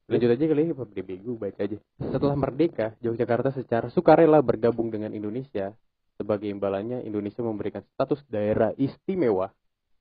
Lanjut 0.07 0.29
aja 0.31 0.45
kali 0.47 0.71
Pak 0.71 0.87
bego 1.03 1.31
baca 1.35 1.59
aja. 1.59 1.77
Setelah 1.99 2.35
merdeka, 2.39 2.95
Yogyakarta 3.03 3.51
secara 3.51 3.91
sukarela 3.91 4.39
bergabung 4.39 4.87
dengan 4.87 5.11
Indonesia. 5.11 5.75
Sebagai 6.17 6.49
imbalannya, 6.49 7.05
Indonesia 7.05 7.39
memberikan 7.39 7.85
status 7.87 8.25
daerah 8.25 8.73
istimewa 8.73 9.53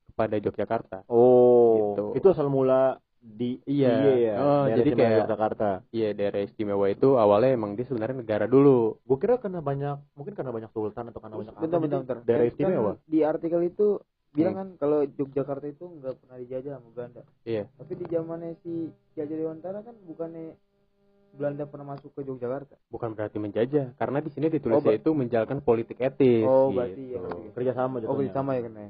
kepada 0.07 0.35
Yogyakarta. 0.35 1.05
Oh, 1.05 1.93
Gitu. 1.93 2.05
itu 2.17 2.27
asal 2.27 2.49
mula 2.49 2.97
di 3.17 3.61
Iya. 3.63 3.93
ya. 4.17 4.35
Oh, 4.39 4.63
Daerah 4.65 4.77
jadi 4.77 4.89
kayak- 4.91 5.19
Yogyakarta. 5.21 5.69
Iya, 5.91 6.09
daerah 6.13 6.41
istimewa 6.41 6.85
itu 6.87 7.09
awalnya 7.15 7.53
emang 7.53 7.77
dia 7.77 7.85
sebenarnya 7.85 8.17
negara 8.17 8.45
dulu. 8.45 8.97
Gue 9.03 9.17
kira 9.17 9.37
karena 9.37 9.61
banyak, 9.61 9.97
mungkin 10.17 10.33
karena 10.33 10.49
banyak 10.49 10.71
sultan 10.73 11.11
atau 11.11 11.21
karena 11.21 11.35
banyak 11.37 11.53
Bentar, 11.53 11.79
bentar, 11.79 11.99
bentar. 12.01 12.17
Daerah 12.25 12.45
istimewa. 12.49 12.91
kan 12.95 13.05
di 13.05 13.19
artikel 13.21 13.61
itu 13.63 13.87
bilang 14.33 14.53
kan 14.53 14.67
kalau 14.77 15.01
Yogyakarta 15.03 15.65
itu 15.65 15.85
nggak 15.97 16.13
pernah 16.17 16.37
dijajah 16.39 16.71
sama 16.77 16.89
Belanda. 16.93 17.21
Iya. 17.43 17.63
Tapi 17.73 17.93
di 17.93 18.05
zamannya 18.05 18.51
si 18.61 18.73
Hajar 19.13 19.33
Dewantara 19.33 19.79
kan 19.81 19.95
bukannya 20.01 20.53
Belanda 21.33 21.63
pernah 21.67 21.97
masuk 21.97 22.13
ke 22.15 22.21
Yogyakarta. 22.23 22.75
Bukan 22.87 23.13
berarti 23.13 23.37
menjajah, 23.41 23.93
karena 23.99 24.23
di 24.23 24.29
sini 24.31 24.47
ditulisnya 24.47 24.93
Oh, 24.93 24.99
itu 24.99 25.09
menjalankan 25.11 25.59
politik 25.61 25.97
etis. 25.99 26.45
Oh, 26.47 26.71
gitu. 26.71 26.77
berarti 26.77 27.03
ya. 27.13 27.19
kerja 27.53 27.71
sama 27.75 27.99
Oh, 28.05 28.17
sama 28.31 28.55
ya 28.55 28.61
kan 28.65 28.73
ya. 28.73 28.89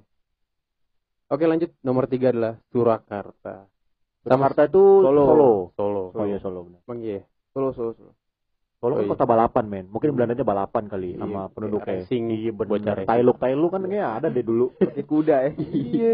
Oke, 1.28 1.44
lanjut 1.44 1.76
nomor 1.84 2.08
tiga 2.08 2.32
adalah 2.32 2.56
Surakarta. 2.72 3.68
Jakarta 4.28 4.62
itu 4.68 4.84
Solo. 5.04 5.24
Solo. 5.28 5.52
Solo. 5.76 6.04
Oh 6.16 6.26
iya 6.28 6.40
Solo 6.40 6.60
benar. 6.68 6.80
Emang 6.88 7.00
iya. 7.04 7.20
Solo, 7.52 7.72
Solo, 7.76 7.92
Solo. 7.96 8.12
Solo 8.78 8.94
Oh, 8.94 8.98
kan 9.02 9.06
iya. 9.08 9.12
kota 9.12 9.26
balapan 9.26 9.66
men. 9.68 9.86
Mungkin 9.92 10.14
Belandanya 10.14 10.46
balapan 10.46 10.84
kali 10.88 11.16
Iya, 11.16 11.20
sama 11.20 11.50
penduduknya. 11.52 12.04
racing, 12.06 12.24
Iya 12.32 12.52
benar. 12.54 12.96
Tailuk 13.04 13.38
Tailuk 13.42 13.70
kan 13.74 13.82
kayaknya 13.84 14.06
ada 14.08 14.28
deh 14.32 14.44
dulu. 14.46 14.72
Pakai 14.80 15.04
kuda 15.04 15.36
ya. 15.48 15.52
Iya. 15.58 16.12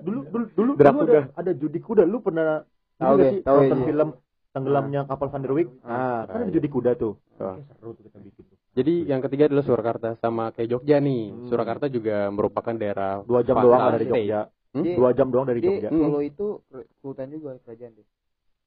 Dulu 0.00 0.18
dulu 0.32 0.44
dulu 0.54 0.70
dulu 0.78 0.98
ada, 1.04 1.20
ada 1.36 1.50
judi 1.52 1.78
kuda. 1.82 2.06
Lu 2.06 2.22
pernah 2.22 2.62
Tahu 2.96 3.14
deh, 3.20 3.28
sih 3.28 3.40
tahu 3.44 3.58
iya. 3.68 3.76
film 3.84 4.08
tenggelamnya 4.56 5.04
kapal 5.04 5.28
Van 5.28 5.38
der 5.38 5.52
Wijk? 5.52 5.68
Ah, 5.82 6.24
kan 6.24 6.38
ada 6.40 6.50
judi 6.50 6.66
kuda 6.66 6.96
tuh. 6.96 7.20
Oh. 7.36 7.54
Kayak 7.54 7.76
seru 7.76 7.90
tuh 7.92 8.02
kita 8.02 8.18
bikin 8.18 8.42
tuh. 8.42 8.56
Jadi 8.72 8.94
yang 9.04 9.20
ketiga 9.20 9.44
adalah 9.46 9.60
Surakarta 9.62 10.08
sama 10.16 10.48
kayak 10.50 10.68
Jogja 10.70 10.96
nih. 10.98 11.22
Hmm. 11.28 11.46
Surakarta 11.46 11.86
juga 11.86 12.28
merupakan 12.28 12.72
daerah 12.72 13.20
Dua 13.20 13.40
jam 13.40 13.56
doang 13.58 13.80
dari. 13.90 14.04
Jogja. 14.06 14.40
Hmm? 14.72 14.80
Dia- 14.82 14.96
Dua 14.96 15.10
jam 15.12 15.28
doang 15.28 15.44
dari 15.44 15.60
Jadi 15.60 15.68
Jogja. 15.70 15.88
Solo 15.90 16.20
itu 16.20 16.46
ke- 16.66 16.88
sultan 16.98 17.26
juga 17.30 17.50
kerajaan 17.58 17.92
deh. 17.92 18.06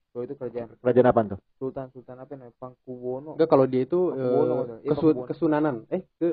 Solo 0.10 0.22
itu 0.24 0.34
kerajaan. 0.36 0.68
Kerajaan 0.76 1.08
apa 1.08 1.20
tuh? 1.28 1.40
Sultan 1.56 1.86
Sultan 1.90 2.18
apa 2.18 2.32
namanya? 2.32 2.54
Pangkuwono. 2.56 3.32
Enggak 3.34 3.50
kalau 3.50 3.66
dia 3.66 3.82
itu 3.84 4.00
eh, 4.12 4.18
maksudnya. 4.18 4.78
Iya, 4.80 4.88
kesu- 4.88 5.10
Pakuwono. 5.12 5.28
kesunanan. 5.28 5.76
Eh, 5.88 6.02
ke 6.16 6.30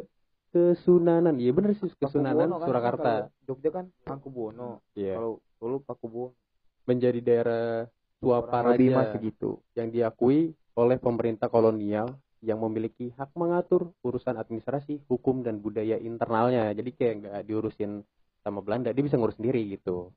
Kesunanan. 0.49 1.37
Iya 1.37 1.53
bener 1.53 1.71
sih 1.75 1.93
Kesunanan 1.95 2.49
kan, 2.51 2.65
Surakarta. 2.65 3.13
kalau 3.29 3.45
Jogja 3.45 3.71
kan 3.71 3.85
Pangkubuwono. 4.03 4.81
Iya. 4.93 5.15
Kalau 5.15 5.33
Solo 5.55 5.77
Pakubuwono. 5.81 6.33
Menjadi 6.85 7.21
daerah 7.21 7.85
Lebih 8.17 8.33
mas 8.33 8.43
Suaparaja 8.49 9.13
segitu. 9.13 9.61
yang 9.77 9.89
diakui 9.93 10.57
oleh 10.77 10.97
pemerintah 10.97 11.53
kolonial 11.53 12.17
yang 12.45 12.61
memiliki 12.61 13.13
hak 13.17 13.33
mengatur 13.37 13.93
urusan 14.05 14.37
administrasi, 14.37 15.05
hukum 15.09 15.41
dan 15.41 15.61
budaya 15.61 15.97
internalnya. 16.01 16.73
Jadi 16.73 16.91
kayak 16.93 17.15
nggak 17.25 17.43
diurusin 17.49 18.05
sama 18.45 18.61
Belanda, 18.63 18.93
dia 18.93 19.05
bisa 19.05 19.19
ngurus 19.19 19.37
sendiri 19.37 19.61
gitu. 19.73 20.13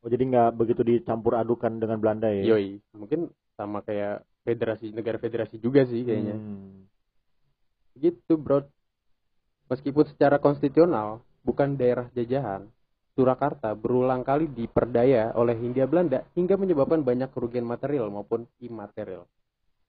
Oh 0.00 0.08
jadi 0.08 0.22
nggak 0.22 0.50
begitu 0.56 0.82
dicampur 0.86 1.34
adukan 1.36 1.82
dengan 1.82 1.98
Belanda 1.98 2.30
ya? 2.30 2.54
Yoi, 2.54 2.78
mungkin 2.94 3.30
sama 3.58 3.82
kayak 3.82 4.22
federasi 4.46 4.94
negara 4.94 5.18
federasi 5.18 5.58
juga 5.58 5.82
sih 5.84 6.06
kayaknya. 6.06 6.38
Hmm. 6.38 6.86
Gitu, 7.98 8.38
bro. 8.38 8.62
Meskipun 9.66 10.06
secara 10.06 10.38
konstitusional 10.38 11.26
bukan 11.42 11.74
daerah 11.74 12.06
jajahan, 12.14 12.70
Surakarta 13.16 13.72
berulang 13.72 14.20
kali 14.20 14.44
diperdaya 14.44 15.32
oleh 15.32 15.56
Hindia 15.56 15.88
Belanda 15.88 16.20
hingga 16.36 16.60
menyebabkan 16.60 17.00
banyak 17.00 17.32
kerugian 17.32 17.64
material 17.64 18.12
maupun 18.12 18.44
imaterial. 18.60 19.24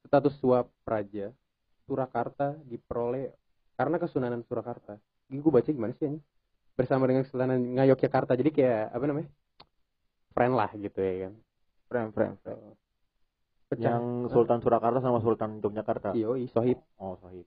Status 0.08 0.40
suap 0.40 0.72
praja 0.88 1.36
Surakarta 1.84 2.56
diperoleh 2.64 3.36
karena 3.76 4.00
kesunanan 4.00 4.48
Surakarta. 4.48 4.96
Ini 5.28 5.44
gue 5.44 5.52
baca 5.52 5.68
gimana 5.68 5.92
sih 6.00 6.08
ini? 6.08 6.20
Bersama 6.80 7.04
dengan 7.04 7.28
kesunanan 7.28 7.60
Ngayogyakarta. 7.60 8.32
Jadi 8.40 8.50
kayak 8.56 8.96
apa 8.96 9.04
namanya? 9.04 9.30
Friend 10.32 10.54
lah 10.56 10.72
gitu 10.80 11.00
ya 11.04 11.28
kan. 11.28 11.34
Frame, 11.92 12.12
frame, 12.16 12.36
frame. 12.40 12.64
Pecah. 13.68 13.92
Yang 13.92 14.04
Sultan 14.32 14.60
Surakarta 14.64 15.04
sama 15.04 15.20
Sultan 15.20 15.60
Yogyakarta. 15.60 16.16
Yoi, 16.16 16.48
sohib. 16.48 16.80
Oh 16.96 17.20
sahih. 17.20 17.44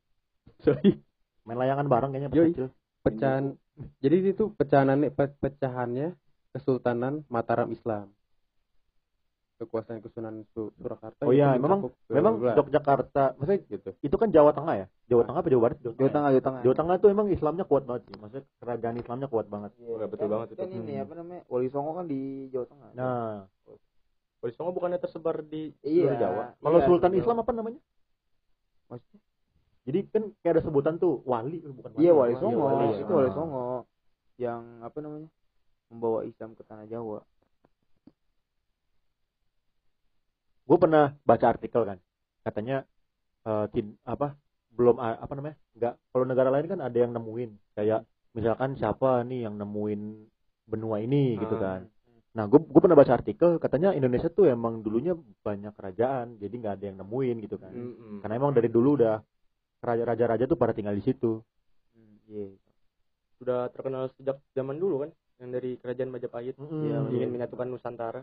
Sohib. 0.61 1.01
Main 1.49 1.57
layangan 1.57 1.89
bareng 1.89 2.13
kayaknya 2.13 2.29
pas 2.29 2.37
Yoi. 2.37 2.53
kecil. 2.53 2.69
pecahan 3.01 3.57
jadi 3.99 4.17
itu 4.31 4.53
pecahanannya 4.55 5.09
pe- 5.11 5.39
pecahannya 5.39 6.09
Kesultanan 6.51 7.23
Mataram 7.27 7.71
Islam 7.71 8.11
kekuasaan 9.57 10.01
Kesunanan 10.01 10.49
Su- 10.57 10.73
Surakarta 10.81 11.29
Oh 11.29 11.37
itu 11.37 11.37
iya, 11.37 11.53
memang 11.61 11.85
ke 11.85 12.17
memang 12.17 12.41
Belanda. 12.41 12.57
Yogyakarta, 12.65 13.25
maksudnya 13.37 13.61
gitu 13.69 13.91
itu 14.01 14.17
kan 14.17 14.33
Jawa 14.33 14.57
Tengah 14.57 14.75
ya? 14.75 14.87
Jawa 15.05 15.23
Tengah 15.29 15.41
apa 15.45 15.49
Jawa 15.53 15.63
Barat? 15.69 15.77
Jawa, 15.85 15.93
Jawa 15.93 16.09
ya? 16.09 16.15
Tengah, 16.17 16.31
Jawa 16.33 16.45
Tengah. 16.49 16.61
Jawa 16.65 16.77
Tengah 16.81 16.95
tuh 16.97 17.09
emang 17.13 17.27
Islamnya 17.29 17.65
kuat 17.69 17.85
banget 17.85 18.03
sih. 18.09 18.15
Maksudnya 18.17 18.45
kerajaan 18.57 18.97
Islamnya 18.97 19.29
kuat 19.29 19.47
banget. 19.47 19.71
Iya, 19.77 20.07
Betul 20.09 20.25
kan- 20.25 20.33
banget 20.33 20.49
itu. 20.49 20.59
Kan 20.59 20.71
ini 20.73 20.93
Hmm. 20.97 21.05
apa 21.05 21.13
namanya? 21.13 21.43
Wali 21.45 21.69
Songo 21.69 21.91
kan 21.93 22.07
di 22.09 22.21
Jawa 22.49 22.67
Tengah. 22.67 22.89
Nah, 22.97 23.35
Wali 24.41 24.53
Songo 24.57 24.71
bukannya 24.73 24.97
tersebar 24.97 25.37
di 25.45 25.63
iya. 25.83 26.09
seluruh 26.09 26.17
Jawa. 26.17 26.45
kalau 26.57 26.79
iya, 26.81 26.87
Sultan 26.89 27.11
Jawa. 27.13 27.21
Islam 27.21 27.37
apa 27.37 27.53
namanya? 27.53 27.81
Maksudnya? 28.89 29.21
Jadi 29.81 29.99
kan 30.09 30.23
kayak 30.41 30.53
ada 30.57 30.63
sebutan 30.63 30.95
tuh 30.97 31.25
wali, 31.25 31.59
eh, 31.59 31.73
bukan 31.73 31.91
Iya, 31.97 32.13
Wali 32.13 32.33
Iya, 32.33 32.39
Songo. 32.39 32.61
wali. 32.63 32.87
Itu 32.95 33.11
Ah. 33.11 33.17
Wali 33.17 33.31
Songo 33.33 33.65
yang 34.37 34.63
apa 34.81 34.99
namanya? 35.01 35.29
Membawa 35.89 36.23
Islam 36.23 36.55
ke 36.55 36.63
tanah 36.63 36.87
Jawa. 36.87 37.21
gue 40.63 40.79
pernah 40.79 41.19
baca 41.27 41.47
artikel 41.51 41.83
kan 41.83 41.99
katanya 42.47 42.87
eh, 43.43 43.67
tin- 43.75 43.99
apa 44.07 44.39
belum 44.71 45.03
apa 45.03 45.33
namanya 45.35 45.59
nggak 45.75 45.95
kalau 46.15 46.23
negara 46.23 46.47
lain 46.47 46.71
kan 46.71 46.79
ada 46.79 46.95
yang 46.95 47.11
nemuin 47.11 47.51
kayak 47.75 48.07
misalkan 48.31 48.79
siapa 48.79 49.27
nih 49.27 49.51
yang 49.51 49.59
nemuin 49.59 50.31
benua 50.71 51.03
ini 51.03 51.35
gitu 51.43 51.59
Ah. 51.59 51.61
kan 51.61 51.81
nah 52.31 52.47
gue 52.47 52.63
gue 52.63 52.79
pernah 52.79 52.95
baca 52.95 53.19
artikel 53.19 53.59
katanya 53.59 53.91
Indonesia 53.91 54.31
tuh 54.31 54.47
emang 54.47 54.79
dulunya 54.79 55.19
banyak 55.43 55.75
kerajaan 55.75 56.39
jadi 56.39 56.55
nggak 56.55 56.75
ada 56.79 56.85
yang 56.87 56.99
nemuin 57.03 57.37
gitu 57.43 57.57
kan 57.59 57.75
Mm-mm. 57.75 58.23
karena 58.23 58.35
emang 58.39 58.55
dari 58.55 58.71
dulu 58.71 58.95
udah 58.95 59.19
raja-raja 59.81 60.45
tuh 60.45 60.55
pada 60.55 60.71
tinggal 60.71 60.93
di 60.93 61.03
situ 61.03 61.41
Hmm, 61.93 62.17
Iya. 62.29 62.55
Sudah 63.37 63.67
terkenal 63.69 64.13
sejak 64.15 64.37
zaman 64.53 64.77
dulu 64.77 65.03
kan 65.03 65.11
yang 65.41 65.51
dari 65.51 65.75
kerajaan 65.77 66.13
Majapahit 66.13 66.55
Mm-mm. 66.55 66.85
yang 66.85 67.05
ingin 67.11 67.31
menyatukan 67.31 67.67
Nusantara. 67.67 68.23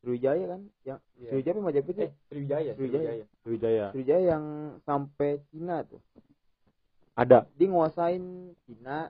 Sriwijaya 0.00 0.44
kan 0.48 0.60
yang 0.82 0.98
Iya. 1.14 1.28
Sriwijaya 1.30 1.52
apa 1.52 1.62
Majapahit 1.62 1.94
Eh, 1.94 2.00
sih? 2.00 2.10
Sriwijaya, 2.26 2.72
Sriwijaya. 2.74 3.24
Sriwijaya. 3.40 3.86
Sriwijaya 3.92 4.24
yang 4.26 4.44
sampai 4.80 5.30
Cina 5.48 5.84
tuh. 5.84 6.00
ada 7.14 7.46
Dia 7.54 7.68
nguasain 7.68 8.24
Cina, 8.64 9.06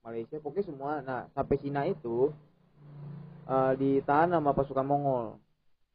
Malaysia, 0.00 0.38
pokoknya 0.38 0.64
semua. 0.64 0.92
Nah, 1.02 1.28
sampai 1.30 1.56
Cina 1.58 1.84
itu 1.84 2.30
eh, 3.44 3.72
ditahan 3.76 4.30
sama 4.30 4.54
pasukan 4.54 4.86
Mongol. 4.86 5.36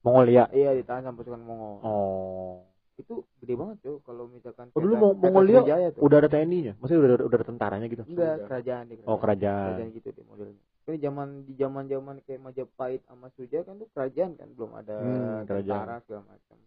Mongolia 0.03 0.45
Iya, 0.51 0.71
ditahan 0.73 1.03
sama 1.03 1.17
pasukan 1.17 1.41
Mongol. 1.41 1.75
oh 1.81 2.55
Itu 2.97 3.29
gede 3.37 3.53
banget 3.53 3.77
tuh 3.85 4.01
kalau 4.01 4.25
misalkan 4.25 4.73
Oh, 4.73 4.81
dulu 4.81 4.97
kayak 4.97 5.21
Mongolia 5.21 5.61
tuh. 5.93 6.01
udah 6.01 6.17
ada 6.17 6.29
TNI 6.33 6.59
nya 6.65 6.73
maksudnya 6.81 6.99
udah 7.05 7.17
udah 7.29 7.37
ada 7.37 7.47
tentaranya 7.47 7.85
gitu 7.87 8.03
Enggak, 8.09 8.35
kerajaan 8.49 8.83
deh. 8.89 8.97
oh 9.05 9.17
kerajaan 9.21 9.65
Kerajaan 9.69 9.89
gitu 9.93 10.07
deh 10.17 10.25
modelnya. 10.25 10.61
kan 10.87 10.95
zaman 10.97 11.27
di 11.43 11.53
zaman 11.59 11.83
zaman 11.91 12.15
kayak 12.23 12.41
Majapahit 12.41 13.01
sama 13.05 13.27
Suja 13.35 13.59
kan 13.61 13.75
tuh 13.77 13.91
kerajaan 13.91 14.39
kan 14.39 14.47
belum 14.55 14.71
ada 14.73 14.95
Hmm, 14.97 15.43
kerajaan. 15.45 15.83
tentara 15.83 15.95
segala 16.07 16.23
macam 16.31 16.57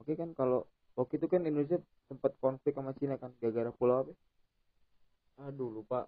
oke 0.00 0.12
kan 0.14 0.30
kalau 0.32 0.60
waktu 0.94 1.14
itu 1.18 1.26
kan 1.26 1.42
Indonesia 1.42 1.78
sempat 2.06 2.32
konflik 2.38 2.72
sama 2.72 2.94
Cina 2.94 3.18
kan 3.18 3.34
gara-gara 3.42 3.70
pulau 3.74 4.06
apa 4.06 4.12
aduh 5.42 5.70
lupa 5.72 6.06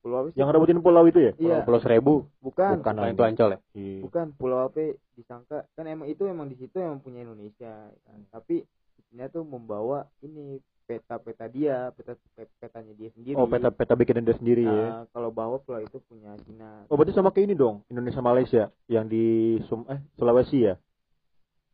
pulau 0.00 0.16
apa 0.20 0.28
sih 0.30 0.38
Yang 0.40 0.48
rebutin 0.50 0.80
pulau 0.80 1.04
itu 1.04 1.20
ya? 1.20 1.32
iya 1.36 1.60
Pulau 1.60 1.78
Seribu, 1.78 2.24
bukan 2.40 2.80
Bukan. 2.80 2.96
Bukan 2.96 3.12
itu 3.12 3.22
Ancol 3.22 3.48
ya? 3.52 3.58
Iya. 3.72 3.98
bukan 4.02 4.26
pulau 4.34 4.58
apa 4.64 4.80
disangka 5.14 5.68
kan 5.72 5.84
emang 5.84 6.08
itu 6.08 6.24
emang 6.24 6.48
di 6.48 6.56
situ 6.56 6.76
emang 6.76 6.98
punya 6.98 7.20
Indonesia 7.20 7.72
kan 8.02 8.18
tapi 8.28 8.64
Cina 9.06 9.26
tuh 9.26 9.42
membawa 9.42 10.04
ini 10.20 10.56
peta-peta 10.84 11.46
dia 11.46 11.92
peta 11.92 12.18
petanya 12.58 12.90
dia 12.94 13.10
sendiri 13.12 13.34
Oh, 13.34 13.46
peta-peta 13.46 13.94
bikin 13.94 14.20
dia 14.20 14.34
sendiri 14.34 14.64
ya. 14.64 14.86
Nah, 14.90 15.02
kalau 15.10 15.30
bahwa 15.30 15.56
pulau 15.58 15.78
itu 15.78 16.00
punya 16.02 16.34
Cina 16.42 16.82
Oh, 16.86 16.94
berarti 16.94 17.12
sama 17.12 17.30
kayak 17.30 17.46
ini 17.46 17.54
dong, 17.54 17.84
Indonesia 17.86 18.18
Malaysia 18.18 18.62
yang 18.86 19.06
di 19.06 19.56
Sum 19.66 19.86
eh 19.86 20.00
Sulawesi 20.16 20.64
ya? 20.64 20.74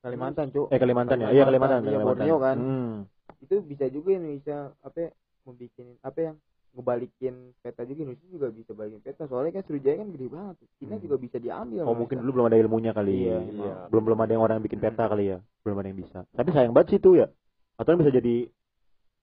Kalimantan 0.03 0.51
cuk 0.51 0.71
Eh 0.71 0.79
Kalimantan 0.79 1.19
ya? 1.19 1.29
Iya 1.33 1.43
Kalimantan, 1.45 1.81
Iya, 1.83 1.99
Kalimantan. 1.99 2.07
Borneo 2.07 2.37
kan 2.39 2.57
Hmm. 2.57 2.95
itu 3.43 3.55
bisa 3.61 3.85
juga 3.87 4.11
Indonesia 4.13 4.71
apa 4.81 4.99
ya, 4.99 5.11
membikin 5.45 5.87
apa 6.01 6.19
yang 6.23 6.37
ngebalikin 6.77 7.35
peta 7.59 7.83
juga 7.83 8.05
Indonesia 8.05 8.29
juga 8.29 8.47
bisa 8.53 8.71
balikin 8.71 9.01
peta 9.01 9.25
soalnya 9.25 9.57
kan 9.57 9.65
Sriwijaya 9.65 9.97
kan 9.97 10.13
gede 10.13 10.27
banget 10.29 10.57
Cina 10.77 10.95
Hmm. 10.95 11.03
juga 11.03 11.17
bisa 11.17 11.37
diambil 11.37 11.83
Oh, 11.83 11.97
mungkin 11.97 12.21
dulu 12.21 12.31
belum 12.37 12.47
ada 12.47 12.59
ilmunya 12.59 12.93
kali. 12.93 13.17
Iya, 13.25 13.39
Iya. 13.43 13.75
Belum 13.89 14.05
belum 14.05 14.21
ada 14.21 14.31
yang 14.31 14.45
orang 14.45 14.57
yang 14.61 14.67
bikin 14.69 14.81
peta 14.81 15.05
kali 15.07 15.33
ya. 15.33 15.39
Belum 15.65 15.81
ada 15.81 15.89
yang 15.89 15.97
bisa. 15.97 16.19
Tapi 16.31 16.49
sayang 16.53 16.71
banget 16.71 16.89
sih 16.93 16.99
itu 17.01 17.17
ya. 17.17 17.27
Atau 17.75 17.97
bisa 17.97 18.11
jadi 18.11 18.49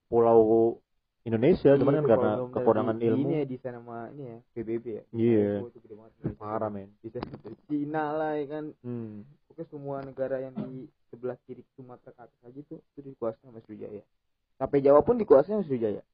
pulau 0.06 0.78
Indonesia, 1.24 1.72
Iya, 1.72 1.80
cuman 1.80 1.94
kan 1.96 2.06
karena 2.06 2.30
kekurangan 2.52 2.94
dari- 2.94 3.08
ilmu. 3.08 3.24
Ini 3.24 3.34
ya 3.34 3.44
desain 3.48 3.74
sama 3.74 4.12
ini 4.12 4.22
ya 4.28 4.36
PBB 4.52 4.84
ya. 4.92 5.04
Iya. 5.10 5.48
Indonesia. 5.64 6.28
Parah, 6.36 6.68
men. 6.68 6.92
Bisa 7.00 7.16
Cina 7.64 8.12
lah 8.12 8.36
ya 8.36 8.44
kan. 8.50 8.64
Hmm. 8.84 9.24
Pokoknya 9.48 9.66
semua 9.72 9.96
negara 10.02 10.36
yang 10.38 10.52
di 10.68 10.84
sebelah 11.08 11.40
kiri 11.42 11.64
Sumatera 11.72 12.12
ke 12.12 12.20
atas 12.20 12.40
aja 12.44 12.60
tuh 12.66 12.76
itu 12.92 13.08
dikuasai 13.08 13.40
sama 13.40 13.62
Sriwijaya. 13.62 14.04
Sampai 14.54 14.84
Jawa 14.84 15.00
pun 15.00 15.16
dikuasai 15.16 15.48
sama 15.50 15.64
Sriwijaya. 15.64 16.04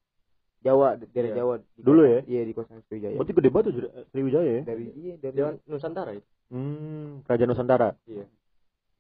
Jawa 0.61 0.89
daerah 1.01 1.31
Iya. 1.33 1.37
Jawa 1.41 1.55
Dulu 1.81 2.03
ya? 2.05 2.21
Iya 2.29 2.41
dikuasai 2.45 2.69
sama 2.71 2.83
Sriwijaya. 2.85 3.17
Berarti 3.17 3.33
gede 3.33 3.49
banget 3.49 3.65
tuh 3.65 3.75
Sri- 3.81 3.93
Sriwijaya 4.13 4.51
ya? 4.51 4.63
Dari 4.69 4.85
iya 4.93 5.15
dari 5.17 5.35
dia 5.35 5.49
Nusantara 5.65 6.11
itu 6.13 6.29
Hmm, 6.51 7.23
Kerajaan 7.25 7.49
Nusantara. 7.49 7.89
iya 8.05 8.25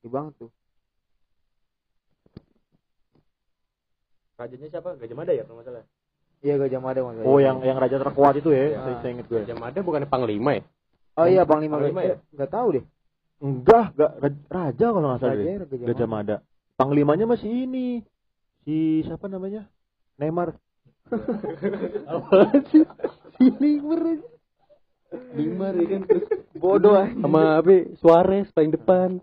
gede 0.00 0.08
banget 0.08 0.34
tuh. 0.38 0.50
rajanya 4.40 4.72
siapa 4.72 4.96
Gajah 4.96 5.12
Mada 5.12 5.32
ya 5.36 5.44
kalau 5.44 5.60
nggak 5.60 5.68
salah 5.68 5.84
Iya 6.40 6.54
Gajah 6.56 6.80
Mada 6.80 7.00
maksudnya. 7.04 7.28
Oh, 7.28 7.36
yang 7.36 7.60
yang 7.60 7.76
raja 7.76 8.00
terkuat 8.00 8.32
itu 8.40 8.48
ya? 8.48 8.64
Iya. 8.72 8.78
Saya, 8.80 8.96
saya 9.04 9.10
ingat 9.12 9.26
gue. 9.28 9.40
Gajah 9.44 9.58
Mada 9.60 9.78
bukan 9.84 10.08
Panglima 10.08 10.50
ya? 10.56 10.62
Oh 11.20 11.26
iya 11.28 11.42
Panglima, 11.44 11.76
Panglima 11.76 12.00
ya? 12.00 12.16
Eh, 12.16 12.18
Nggak 12.32 12.48
tahu 12.48 12.68
deh. 12.72 12.84
Enggak, 13.44 13.84
enggak 13.92 14.10
Ra- 14.16 14.44
raja 14.48 14.86
kalau 14.88 15.08
nggak 15.12 15.20
salah. 15.20 15.32
Raja 15.36 15.44
deh. 15.44 15.52
ya, 15.52 15.58
Gajah, 15.60 15.86
Gajah 15.92 16.08
Mada. 16.08 16.36
Panglimanya 16.80 17.28
masih 17.28 17.68
ini. 17.68 18.00
Si 18.64 19.04
siapa 19.04 19.28
namanya? 19.28 19.68
Neymar. 20.16 20.56
Apaan 22.10 22.60
sih? 22.70 22.84
Si 23.36 23.44
Neymar 23.58 24.00
aja. 24.04 24.28
Neymar 25.34 25.74
ya 25.74 25.86
kan 25.90 26.02
terus 26.06 26.24
Bodoh 26.54 26.94
ah. 26.94 27.08
sama 27.08 27.58
apa 27.58 27.72
Suarez 27.98 28.46
paling 28.52 28.74
depan. 28.74 29.18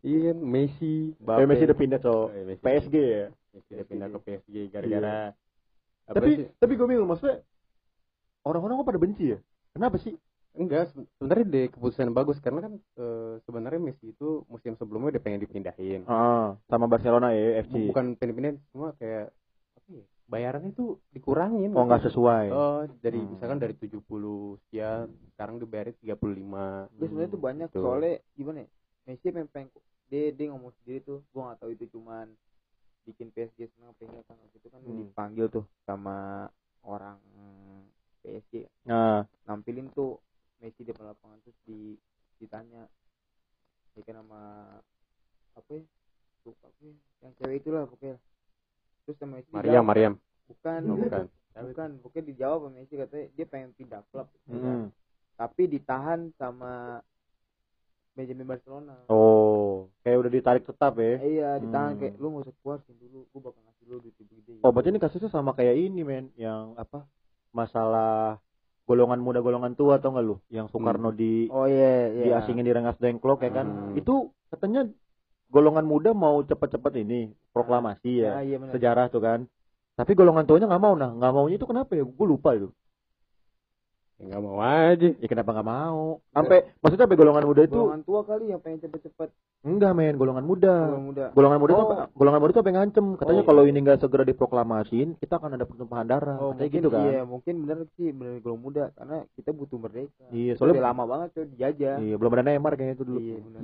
Iya 0.00 0.30
kan 0.32 0.38
Messi, 0.40 1.12
Eh, 1.14 1.46
Messi 1.46 1.66
udah 1.66 1.78
pindah 1.78 1.98
so 2.00 2.30
iya, 2.30 2.42
Messi. 2.46 2.62
PSG 2.62 2.94
ya. 2.96 3.24
Messi 3.54 3.70
udah 3.74 3.86
pindah 3.86 4.08
ke 4.08 4.18
PSG 4.24 4.54
gara-gara 4.70 5.34
apa 6.08 6.16
tapi 6.16 6.30
sih? 6.40 6.46
tapi 6.56 6.72
gue 6.72 6.86
bingung 6.88 7.04
maksudnya 7.04 7.44
orang-orang 8.42 8.80
kok 8.80 8.88
pada 8.88 9.00
benci 9.02 9.24
ya? 9.36 9.38
Kenapa 9.74 9.98
sih? 10.00 10.14
enggak 10.58 10.90
se- 10.90 11.06
sebenarnya 11.20 11.46
deh 11.46 11.66
keputusan 11.70 12.10
bagus 12.10 12.42
karena 12.42 12.66
kan 12.66 12.72
eh, 12.98 13.34
sebenarnya 13.46 13.78
Messi 13.78 14.10
itu 14.10 14.42
musim 14.50 14.74
sebelumnya 14.74 15.14
udah 15.14 15.22
pengen 15.22 15.38
dipindahin. 15.38 16.02
Ah, 16.08 16.58
sama 16.66 16.90
Barcelona 16.90 17.30
ya 17.30 17.62
FC. 17.62 17.86
Bukan 17.86 18.18
pengen 18.18 18.30
dipindahin 18.34 18.56
cuma 18.74 18.90
kayak 18.98 19.30
ya? 19.30 19.47
Bayarannya 20.28 20.76
itu 20.76 21.00
dikurangin. 21.10 21.72
Oh, 21.72 21.88
nggak 21.88 22.04
sesuai. 22.12 22.46
Oh, 22.52 22.84
dari 23.00 23.16
Hmm. 23.16 23.32
misalkan 23.32 23.58
dari 23.58 23.74
70 23.74 24.60
sekian, 24.68 25.08
sekarang 25.32 25.56
dibayarin 25.56 25.96
35. 26.04 26.88
Gue 27.00 27.06
sebenarnya 27.08 27.32
tuh 27.32 27.42
banyak 27.42 27.68
gitu. 27.72 27.80
soalnya 27.80 28.14
gimana 28.36 28.58
ya? 28.64 28.68
Messi 29.08 29.26
pengen, 29.32 29.48
pengen 29.48 29.68
dia 30.12 30.32
dia 30.36 30.46
ngomong 30.52 30.72
sendiri 30.80 31.00
tuh, 31.04 31.24
gua 31.32 31.52
nggak 31.52 31.58
tahu 31.64 31.70
itu 31.72 31.84
cuman 31.96 32.28
bikin 33.08 33.32
PSG 33.32 33.72
senang 33.72 33.96
apa 33.96 34.04
enggak 34.04 34.24
kan 34.28 34.36
itu 34.52 34.68
kan 34.68 34.80
Hmm. 34.84 35.00
dipanggil 35.00 35.46
tuh 35.48 35.64
sama 35.88 36.44
orang 36.84 37.16
PSG 38.20 38.68
Nah, 38.84 39.24
nampilin 39.48 39.88
tuh 39.96 40.20
Messi 40.60 40.84
di 40.84 40.92
lapangan 40.92 41.40
terus 41.40 41.56
di 41.64 41.96
ditanya 42.36 42.84
ya 43.96 44.02
kan 44.04 44.20
sama 44.20 44.40
apa 45.56 45.70
ya 45.72 45.82
lupa 46.46 46.66
apa 46.68 46.80
ya, 46.84 46.94
yang 47.24 47.32
cewek 47.38 47.56
itulah 47.64 47.82
pokoknya 47.88 48.16
terus 49.08 49.16
sama 49.16 49.40
Messi 49.40 49.48
Mariam, 49.48 49.64
dijawab, 49.80 49.88
Mariam. 49.88 50.14
bukan 50.44 50.80
Oh, 50.84 50.96
bukan. 51.00 51.24
bukan 51.56 51.90
bukan 52.04 52.22
dijawab 52.28 52.58
sama 52.60 52.72
Messi 52.76 52.94
katanya 52.94 53.26
dia 53.32 53.46
pengen 53.48 53.70
pindah 53.72 54.00
klub 54.12 54.28
ya 54.44 54.52
kan? 54.52 54.76
mm. 54.76 54.86
tapi 55.34 55.62
ditahan 55.64 56.20
sama 56.36 57.00
Benjamin 58.12 58.44
Barcelona 58.44 58.94
oh, 59.08 59.86
kayak 60.02 60.18
udah 60.18 60.30
ditarik 60.30 60.64
tetap 60.66 60.98
ya. 60.98 61.16
Eh, 61.22 61.38
iya 61.38 61.50
ditahan 61.56 61.94
Hmm. 61.94 62.00
kayak 62.02 62.14
lu 62.18 62.26
gak 62.34 62.42
usah 62.44 62.54
keluar 62.58 62.78
dulu 62.84 63.18
gua 63.30 63.40
bakal 63.46 63.60
ngasih 63.62 63.84
lu 63.86 63.96
duit 64.02 64.14
gede 64.18 64.54
Oh, 64.60 64.70
berarti 64.74 64.90
ini 64.90 64.98
kasusnya 64.98 65.30
sama 65.30 65.54
kayak 65.54 65.78
ini, 65.78 66.02
men, 66.02 66.34
yang 66.34 66.74
apa? 66.74 67.06
Masalah 67.54 68.42
golongan 68.90 69.22
muda 69.22 69.38
golongan 69.38 69.78
tua 69.78 70.02
atau 70.02 70.10
enggak 70.10 70.26
lu? 70.26 70.36
Yang 70.50 70.66
Soekarno 70.74 71.14
di 71.14 71.46
oh 71.48 71.70
iya 71.70 72.10
iya 72.10 72.24
diasingin 72.42 72.66
di 72.66 72.74
Rengas 72.74 72.98
Dengklok 72.98 73.46
ya 73.46 73.54
kan. 73.54 73.66
Hmm. 73.70 73.94
Itu 73.94 74.34
katanya 74.50 74.82
golongan 75.48 75.86
muda 75.86 76.10
mau 76.10 76.42
cepet-cepet 76.42 77.06
ini 77.06 77.30
proklamasi 77.58 78.22
ya. 78.22 78.30
Ah, 78.32 78.42
iya 78.42 78.56
benar 78.56 78.72
Sejarah 78.72 79.06
tuh 79.08 79.18
kan. 79.18 79.40
Tapi 79.92 80.14
golongan 80.14 80.46
tuanya 80.46 80.66
nggak 80.66 80.80
mau 80.80 80.94
nah, 80.94 81.10
nggak 81.10 81.32
maunya 81.32 81.56
itu 81.56 81.66
kenapa 81.66 81.90
ya? 81.92 82.06
Gue 82.06 82.26
lupa 82.28 82.54
itu. 82.54 82.70
Ya 84.18 84.26
nggak 84.28 84.42
mau 84.42 84.58
aja. 84.58 85.08
Ya 85.14 85.26
kenapa 85.26 85.50
nggak 85.52 85.68
mau? 85.68 86.18
Sampai 86.28 86.58
maksudnya 86.78 87.04
sampai 87.04 87.14
golongan 87.16 87.44
muda 87.44 87.62
itu 87.62 87.74
golongan 87.76 88.02
tua 88.02 88.20
kali 88.22 88.44
yang 88.46 88.58
pengen 88.58 88.78
cepet-cepet 88.80 89.30
enggak 89.60 89.90
men, 89.90 90.14
golongan 90.14 90.42
muda. 90.42 90.74
golongan 90.86 91.02
muda 91.04 91.24
Golongan 91.34 91.58
muda 91.58 91.72
Oh. 91.72 91.78
tuh 91.78 91.86
apa- 91.88 92.08
golongan 92.14 92.40
muda 92.40 92.52
tuh 92.52 92.62
yang 92.62 92.76
ngancem? 92.78 93.06
Katanya 93.14 93.42
Oh. 93.42 93.46
kalau 93.46 93.62
ini 93.64 93.78
enggak 93.78 93.98
segera 93.98 94.22
diproklamasin, 94.22 95.08
kita 95.16 95.34
akan 95.36 95.50
ada 95.54 95.66
pertumpahan 95.66 96.06
darah. 96.08 96.34
oh 96.36 96.50
Katanya 96.50 96.58
mungkin 96.60 96.78
gitu 96.78 96.88
kan. 96.88 97.02
iya 97.04 97.20
mungkin 97.22 97.54
bener 97.62 97.78
sih 97.92 98.08
bener 98.10 98.32
golongan 98.38 98.62
muda 98.64 98.84
karena 98.92 99.16
kita 99.34 99.50
butuh 99.52 99.78
merdeka 99.78 100.24
Iya, 100.30 100.52
soalnya 100.54 100.74
soalnya 100.74 100.82
lama 100.84 101.04
banget 101.04 101.28
tuh 101.32 101.44
dijajah 101.48 101.96
Iya, 102.00 102.14
belum 102.16 102.32
ada 102.32 102.42
Neymar 102.44 102.72
kayaknya 102.74 102.94
itu 102.94 103.04
dulu. 103.04 103.18
iya 103.18 103.36
bener 103.40 103.62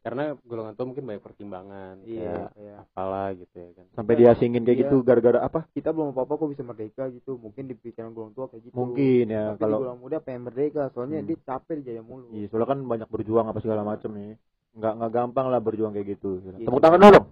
Karena 0.00 0.24
golongan 0.40 0.72
tua 0.72 0.86
mungkin 0.86 1.04
banyak 1.04 1.20
pertimbangan. 1.20 1.94
iya 2.02 2.48
Kayak 2.48 2.48
iya 2.56 2.74
apalah 2.80 3.28
gitu 3.32 3.54
ya 3.54 3.70
kan. 3.72 3.86
Sampai 3.92 4.14
diasingin 4.16 4.62
kayak 4.62 4.74
Iya. 4.74 4.82
gitu 4.84 4.96
gara-gara 5.00 5.38
apa? 5.40 5.60
kita 5.70 5.90
belum 5.90 6.10
apa 6.10 6.20
apa 6.22 6.32
kok 6.34 6.48
bisa 6.48 6.62
merdeka 6.62 7.04
gitu 7.08 7.36
mungkin 7.36 7.64
di 7.64 7.74
pikiran 7.74 8.10
golongan 8.10 8.34
tua 8.34 8.46
kayak 8.48 8.62
gitu 8.64 8.74
Mungkin 8.74 9.24
ya 9.28 9.52
tapi 9.52 9.60
kalau 9.60 9.76
golongan 9.80 10.00
muda 10.00 10.18
pengen 10.18 10.42
merdeka 10.44 10.88
soalnya 10.90 11.20
Hmm. 11.20 11.28
dia 11.28 11.38
capek 11.40 11.74
dijajah 11.78 12.02
mulu 12.02 12.26
Iya, 12.30 12.46
soalnya 12.48 12.68
kan 12.68 12.78
banyak 12.80 13.08
berjuang 13.08 13.46
apa 13.46 13.58
segala 13.58 13.82
macem 13.82 14.10
nih. 14.10 14.34
Nggak 14.74 14.92
nggak 14.98 15.12
gampang 15.12 15.46
lah 15.48 15.60
berjuang 15.62 15.92
kayak 15.92 16.18
gitu. 16.18 16.42
Iya. 16.42 16.66
Tepuk 16.66 16.82
tangan 16.82 16.98
dulu 16.98 17.12
dong. 17.14 17.26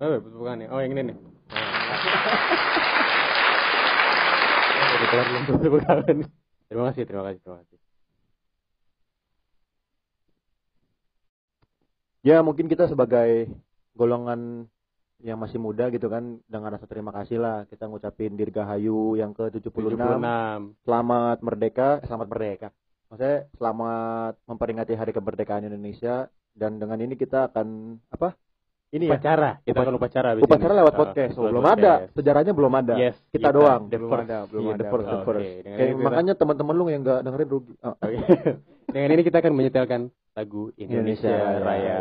Oh, 0.00 0.18
bukan 0.18 0.54
nih. 0.58 0.68
Oh, 0.72 0.78
yang 0.80 0.92
ini 0.96 1.02
nih. 1.12 1.16
Oh, 4.82 5.56
tepuk 5.60 5.82
tangan. 5.84 6.16
Terima 6.68 6.84
kasih, 6.88 7.02
terima 7.04 7.24
kasih, 7.28 7.40
terima 7.44 7.58
kasih. 7.60 7.91
Ya 12.22 12.38
mungkin 12.38 12.70
kita 12.70 12.86
sebagai 12.86 13.50
golongan 13.98 14.70
yang 15.22 15.38
masih 15.42 15.58
muda 15.58 15.90
gitu 15.90 16.06
kan 16.06 16.38
dengan 16.46 16.74
rasa 16.74 16.86
terima 16.86 17.10
kasih 17.10 17.38
lah 17.38 17.66
kita 17.66 17.86
ngucapin 17.86 18.34
Dirgahayu 18.38 19.18
yang 19.18 19.34
ke 19.34 19.50
76 19.50 19.98
76. 19.98 20.86
selamat 20.86 21.38
merdeka. 21.42 21.88
Selamat 22.06 22.26
merdeka. 22.30 22.68
Maksudnya 23.10 23.50
selamat 23.58 24.34
memperingati 24.46 24.94
hari 24.94 25.10
kemerdekaan 25.10 25.66
Indonesia. 25.66 26.30
Dan 26.54 26.78
dengan 26.78 27.02
ini 27.02 27.18
kita 27.18 27.50
akan 27.50 27.98
apa 28.14 28.38
ini 28.92 29.04
ya 29.08 29.10
Upacara. 29.10 29.50
Kita 29.58 29.72
Upa- 29.72 29.82
akan 29.82 29.94
upacara 29.96 30.26
habis 30.30 30.42
upacara 30.44 30.68
ini. 30.68 30.78
lewat 30.78 30.92
Ah, 30.92 31.00
podcast 31.00 31.32
Oh, 31.32 31.42
belum 31.42 31.62
podcast. 31.62 31.80
ada 31.80 31.92
sejarahnya 32.12 32.52
belum 32.52 32.72
ada 32.74 32.94
Yes, 32.94 33.16
kita 33.28 33.48
doang. 33.50 33.82
The 33.88 33.96
Belum 33.96 34.10
first. 34.10 34.24
ada, 34.24 34.38
belum 34.44 34.62
the 34.62 34.68
ada, 34.70 34.84
first, 34.84 34.92
the 35.02 35.10
belum 35.10 35.24
first. 35.24 35.40
Oke, 35.42 35.52
dengan 35.58 35.72
Kayak 35.72 35.80
ini 35.82 35.94
kita- 35.94 36.06
makanya 36.06 36.32
teman-teman 36.36 36.74
lu 36.74 36.84
yang 36.86 37.00
nggak 37.02 37.20
dengerin 37.22 37.48
rugi 37.48 37.74
Ah, 37.80 37.94
Oke. 38.04 38.16
dengan 38.86 39.10
ini 39.10 39.22
kita 39.22 39.36
akan 39.38 39.52
menyetelkan 39.54 40.00
lagu 40.32 40.62
Indonesia, 40.74 41.28
Indonesia 41.28 41.58
Raya. 41.58 41.64
Raya. 41.64 42.00